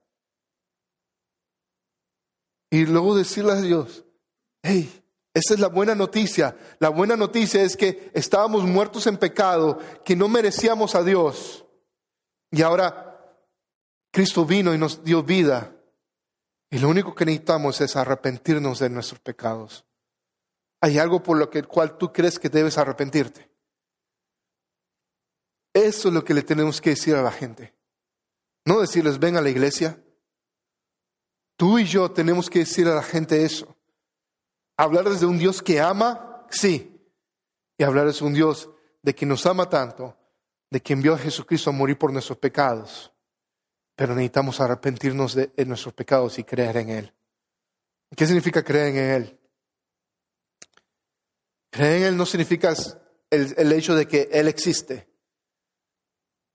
Y 2.70 2.84
luego 2.84 3.16
decirle 3.16 3.52
a 3.52 3.60
Dios, 3.60 4.04
hey, 4.62 5.02
esa 5.32 5.54
es 5.54 5.60
la 5.60 5.68
buena 5.68 5.94
noticia. 5.94 6.56
La 6.78 6.90
buena 6.90 7.16
noticia 7.16 7.62
es 7.62 7.76
que 7.76 8.10
estábamos 8.12 8.64
muertos 8.64 9.06
en 9.06 9.16
pecado, 9.16 9.78
que 10.04 10.14
no 10.14 10.28
merecíamos 10.28 10.94
a 10.94 11.02
Dios. 11.02 11.64
Y 12.50 12.60
ahora 12.60 13.38
Cristo 14.12 14.44
vino 14.44 14.74
y 14.74 14.78
nos 14.78 15.02
dio 15.02 15.22
vida. 15.22 15.74
Y 16.70 16.78
lo 16.78 16.90
único 16.90 17.14
que 17.14 17.24
necesitamos 17.24 17.80
es 17.80 17.96
arrepentirnos 17.96 18.80
de 18.80 18.90
nuestros 18.90 19.20
pecados 19.20 19.86
hay 20.84 20.98
algo 20.98 21.22
por 21.22 21.38
lo 21.38 21.48
que, 21.48 21.62
cual 21.62 21.96
tú 21.96 22.12
crees 22.12 22.38
que 22.38 22.50
debes 22.50 22.76
arrepentirte. 22.76 23.50
Eso 25.72 26.08
es 26.08 26.14
lo 26.14 26.22
que 26.22 26.34
le 26.34 26.42
tenemos 26.42 26.78
que 26.78 26.90
decir 26.90 27.14
a 27.14 27.22
la 27.22 27.32
gente. 27.32 27.74
No 28.66 28.80
decirles, 28.80 29.18
ven 29.18 29.38
a 29.38 29.40
la 29.40 29.48
iglesia. 29.48 29.98
Tú 31.56 31.78
y 31.78 31.86
yo 31.86 32.10
tenemos 32.10 32.50
que 32.50 32.58
decir 32.58 32.86
a 32.86 32.94
la 32.94 33.02
gente 33.02 33.46
eso. 33.46 33.74
Hablar 34.76 35.08
desde 35.08 35.24
un 35.24 35.38
Dios 35.38 35.62
que 35.62 35.80
ama, 35.80 36.46
sí. 36.50 36.94
Y 37.78 37.82
hablar 37.82 38.04
desde 38.04 38.26
un 38.26 38.34
Dios 38.34 38.68
de 39.00 39.14
que 39.14 39.24
nos 39.24 39.46
ama 39.46 39.70
tanto, 39.70 40.14
de 40.68 40.82
que 40.82 40.92
envió 40.92 41.14
a 41.14 41.18
Jesucristo 41.18 41.70
a 41.70 41.72
morir 41.72 41.96
por 41.96 42.12
nuestros 42.12 42.36
pecados. 42.36 43.10
Pero 43.96 44.14
necesitamos 44.14 44.60
arrepentirnos 44.60 45.34
de, 45.34 45.46
de 45.46 45.64
nuestros 45.64 45.94
pecados 45.94 46.38
y 46.38 46.44
creer 46.44 46.76
en 46.76 46.90
Él. 46.90 47.14
¿Qué 48.14 48.26
significa 48.26 48.62
creer 48.62 48.88
en 48.88 48.96
Él? 48.98 49.40
Creer 51.74 51.96
en 51.96 52.04
Él 52.04 52.16
no 52.16 52.24
significa 52.24 52.72
el, 53.30 53.72
hecho 53.72 53.96
de 53.96 54.06
que 54.06 54.28
Él 54.30 54.46
existe. 54.46 55.08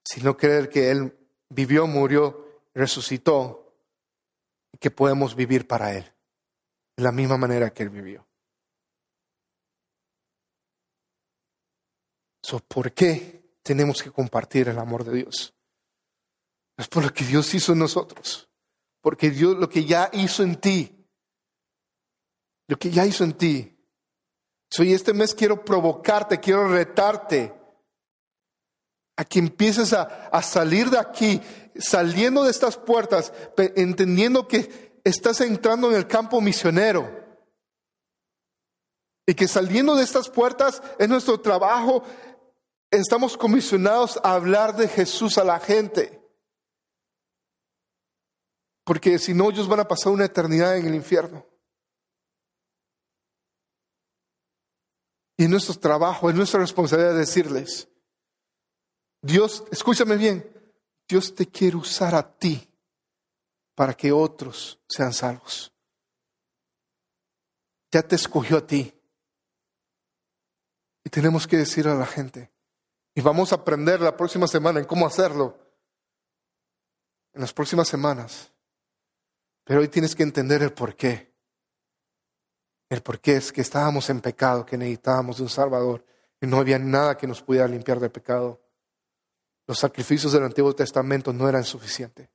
sino 0.01 0.37
creer 0.37 0.69
que 0.69 0.89
Él 0.89 1.13
vivió, 1.49 1.85
murió, 1.87 2.63
resucitó 2.73 3.75
y 4.71 4.77
que 4.77 4.89
podemos 4.89 5.35
vivir 5.35 5.67
para 5.67 5.93
Él 5.93 6.09
de 6.95 7.03
la 7.03 7.11
misma 7.11 7.35
manera 7.35 7.69
que 7.73 7.83
Él 7.83 7.89
vivió. 7.89 8.25
¿Por 12.69 12.93
qué 12.93 13.57
tenemos 13.61 14.01
que 14.01 14.11
compartir 14.11 14.69
el 14.69 14.79
amor 14.79 15.03
de 15.03 15.17
Dios? 15.17 15.53
Es 16.77 16.87
por 16.87 17.03
lo 17.03 17.13
que 17.13 17.25
Dios 17.25 17.53
hizo 17.53 17.73
en 17.73 17.79
nosotros. 17.79 18.49
Porque 19.01 19.31
Dios 19.31 19.57
lo 19.57 19.67
que 19.67 19.83
ya 19.83 20.09
hizo 20.13 20.43
en 20.43 20.55
ti, 20.55 21.05
lo 22.67 22.79
que 22.79 22.89
ya 22.89 23.05
hizo 23.05 23.25
en 23.25 23.33
ti. 23.33 23.78
Soy 24.71 24.93
este 24.93 25.13
mes 25.13 25.33
quiero 25.33 25.63
provocarte, 25.65 26.39
quiero 26.39 26.67
retarte 26.67 27.53
a 29.17 29.25
que 29.25 29.39
empieces 29.39 29.93
a, 29.93 30.03
a 30.31 30.41
salir 30.41 30.89
de 30.89 30.99
aquí, 30.99 31.41
saliendo 31.77 32.43
de 32.43 32.51
estas 32.51 32.77
puertas, 32.77 33.33
entendiendo 33.75 34.47
que 34.47 34.99
estás 35.03 35.41
entrando 35.41 35.89
en 35.89 35.97
el 35.97 36.07
campo 36.07 36.39
misionero. 36.39 37.17
Y 39.27 39.35
que 39.35 39.47
saliendo 39.47 39.95
de 39.95 40.03
estas 40.03 40.29
puertas 40.29 40.81
es 40.97 41.07
nuestro 41.09 41.39
trabajo 41.39 42.03
Estamos 42.91 43.37
comisionados 43.37 44.19
a 44.23 44.33
hablar 44.33 44.75
de 44.75 44.87
Jesús 44.87 45.37
a 45.37 45.43
la 45.43 45.59
gente. 45.59 46.19
Porque 48.83 49.19
si 49.19 49.35
no, 49.35 49.51
ellos 49.51 49.67
van 49.67 49.81
a 49.81 49.87
pasar 49.87 50.11
una 50.11 50.25
eternidad 50.25 50.75
en 50.75 50.87
el 50.87 50.95
infierno. 50.95 51.45
Y 55.39 55.47
nuestro 55.47 55.73
trabajo, 55.75 56.29
es 56.29 56.35
nuestra 56.35 56.59
responsabilidad 56.59 57.15
decirles, 57.15 57.87
Dios, 59.21 59.63
escúchame 59.71 60.17
bien, 60.17 60.45
Dios 61.07 61.33
te 61.33 61.47
quiere 61.47 61.77
usar 61.77 62.13
a 62.13 62.37
ti 62.37 62.69
para 63.73 63.93
que 63.93 64.11
otros 64.11 64.81
sean 64.89 65.13
salvos. 65.13 65.71
Ya 67.89 68.01
te 68.01 68.17
escogió 68.17 68.57
a 68.57 68.67
ti. 68.67 68.93
Y 71.05 71.09
tenemos 71.09 71.47
que 71.47 71.55
decir 71.55 71.87
a 71.87 71.95
la 71.95 72.05
gente, 72.05 72.51
y 73.15 73.21
vamos 73.21 73.53
a 73.53 73.55
aprender 73.55 74.01
la 74.01 74.17
próxima 74.17 74.45
semana 74.45 74.81
en 74.81 74.85
cómo 74.85 75.07
hacerlo. 75.07 75.57
En 77.31 77.39
las 77.39 77.53
próximas 77.53 77.87
semanas. 77.87 78.51
Pero 79.63 79.79
hoy 79.79 79.87
tienes 79.87 80.15
que 80.15 80.23
entender 80.23 80.63
el 80.63 80.73
por 80.73 80.97
qué. 80.97 81.28
El 82.89 83.01
por 83.01 83.19
qué 83.19 83.35
es 83.35 83.51
que 83.51 83.61
estábamos 83.61 84.09
en 84.09 84.19
pecado, 84.19 84.65
que 84.65 84.77
necesitábamos 84.77 85.37
de 85.37 85.43
un 85.43 85.49
Salvador 85.49 86.03
y 86.41 86.47
no 86.47 86.57
había 86.57 86.79
nada 86.79 87.17
que 87.17 87.27
nos 87.27 87.41
pudiera 87.41 87.67
limpiar 87.67 87.99
de 87.99 88.09
pecado. 88.09 88.59
Los 89.67 89.79
sacrificios 89.79 90.33
del 90.33 90.43
Antiguo 90.43 90.73
Testamento 90.73 91.31
no 91.31 91.47
eran 91.47 91.63
suficientes. 91.63 92.29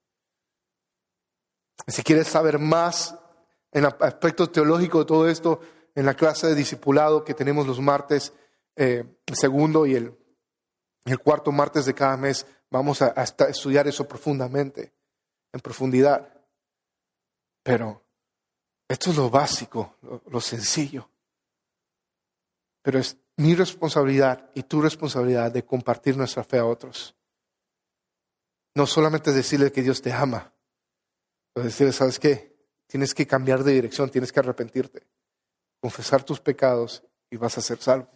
Si 1.88 2.02
quieres 2.02 2.28
saber 2.28 2.58
más 2.58 3.16
en 3.72 3.84
el 3.84 3.94
aspecto 4.00 4.48
teológico 4.48 5.00
de 5.00 5.04
todo 5.04 5.28
esto, 5.28 5.60
en 5.94 6.06
la 6.06 6.14
clase 6.14 6.46
de 6.46 6.54
discipulado 6.54 7.24
que 7.24 7.34
tenemos 7.34 7.66
los 7.66 7.80
martes, 7.80 8.32
eh, 8.76 9.04
el 9.26 9.36
segundo 9.36 9.86
y 9.86 9.96
el 9.96 10.16
el 11.04 11.18
cuarto 11.18 11.52
martes 11.52 11.84
de 11.84 11.94
cada 11.94 12.16
mes 12.16 12.46
vamos 12.70 13.02
a, 13.02 13.14
estudiar 13.48 13.86
eso 13.86 14.08
profundamente, 14.08 14.94
en 15.52 15.60
profundidad. 15.60 16.28
Pero 17.62 18.03
esto 18.88 19.10
es 19.10 19.16
lo 19.16 19.30
básico, 19.30 19.96
lo, 20.26 20.40
sencillo. 20.40 21.08
Pero 22.82 22.98
es 22.98 23.16
mi 23.36 23.54
responsabilidad 23.54 24.50
y 24.54 24.64
tu 24.64 24.80
responsabilidad 24.82 25.50
de 25.50 25.64
compartir 25.64 26.16
nuestra 26.16 26.44
fe 26.44 26.58
a 26.58 26.66
otros. 26.66 27.14
No 28.74 28.86
solamente 28.86 29.32
decirle 29.32 29.72
que 29.72 29.82
Dios 29.82 30.02
te 30.02 30.12
ama, 30.12 30.52
pero 31.52 31.66
decirle, 31.66 31.92
¿sabes 31.92 32.18
qué? 32.18 32.54
Tienes 32.86 33.14
que 33.14 33.26
cambiar 33.26 33.64
de 33.64 33.72
dirección, 33.72 34.10
tienes 34.10 34.32
que 34.32 34.40
arrepentirte, 34.40 35.06
confesar 35.80 36.22
tus 36.22 36.40
pecados 36.40 37.02
y 37.30 37.36
vas 37.36 37.56
a 37.56 37.62
ser 37.62 37.78
salvo. 37.78 38.08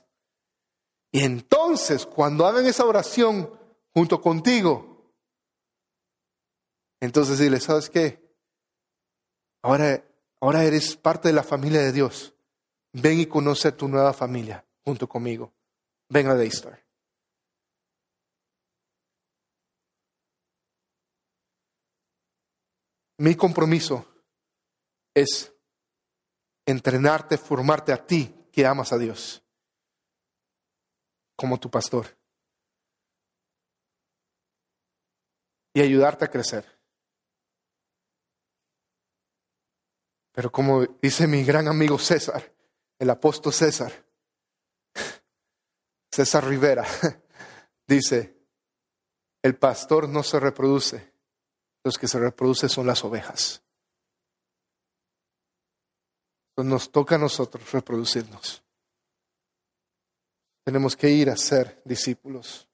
Y 1.11 1.25
entonces, 1.25 2.05
cuando 2.05 2.47
hagan 2.47 2.67
esa 2.67 2.85
oración 2.85 3.59
junto 3.95 4.21
contigo, 4.21 5.15
entonces 7.01 7.39
dile, 7.39 7.61
¿sabes 7.61 7.89
qué? 7.89 8.29
Ahora, 9.63 10.05
ahora 10.41 10.65
eres 10.65 10.97
parte 10.97 11.29
de 11.29 11.35
la 11.35 11.43
familia 11.43 11.81
de 11.81 11.93
Dios. 11.93 12.35
Ven 12.93 13.21
y 13.21 13.27
conoce 13.27 13.69
a 13.69 13.77
tu 13.77 13.89
nueva 13.89 14.13
familia 14.13 14.65
junto 14.85 15.09
conmigo. 15.09 15.53
Ven 16.09 16.29
a 16.29 16.35
Daystar. 16.35 16.83
Mi 23.19 23.35
compromiso 23.35 24.07
es 25.13 25.53
entrenarte, 26.65 27.37
formarte 27.37 27.93
a 27.93 28.07
ti 28.07 28.33
que 28.53 28.65
amas 28.65 28.93
a 28.93 28.99
Dios 28.99 29.43
como 31.37 31.59
tu 31.59 31.71
pastor 31.71 32.17
y 35.75 35.81
ayudarte 35.81 36.25
a 36.25 36.31
crecer. 36.31 36.78
Pero 40.39 40.53
como 40.53 40.87
dice 41.03 41.27
mi 41.27 41.43
gran 41.43 41.67
amigo 41.67 41.99
César, 41.99 42.55
el 42.97 43.11
apóstol 43.11 43.53
César, 43.53 43.93
César 46.13 46.47
Rivera, 46.47 46.87
dice, 47.89 48.37
el 49.43 49.57
pastor 49.57 50.09
no 50.09 50.23
se 50.23 50.39
reproduce, 50.39 51.13
los 51.83 51.99
que 51.99 52.07
se 52.07 52.21
reproducen 52.21 52.69
son 52.69 52.87
las 52.87 53.03
ovejas. 53.05 53.65
Entonces 56.51 56.71
nos 56.71 56.93
toca 56.93 57.17
a 57.17 57.19
nosotros 57.19 57.73
reproducirnos. 57.73 58.63
Tenemos 60.65 60.95
que 60.95 61.11
ir 61.11 61.31
a 61.31 61.37
ser 61.37 61.83
discípulos. 61.85 62.68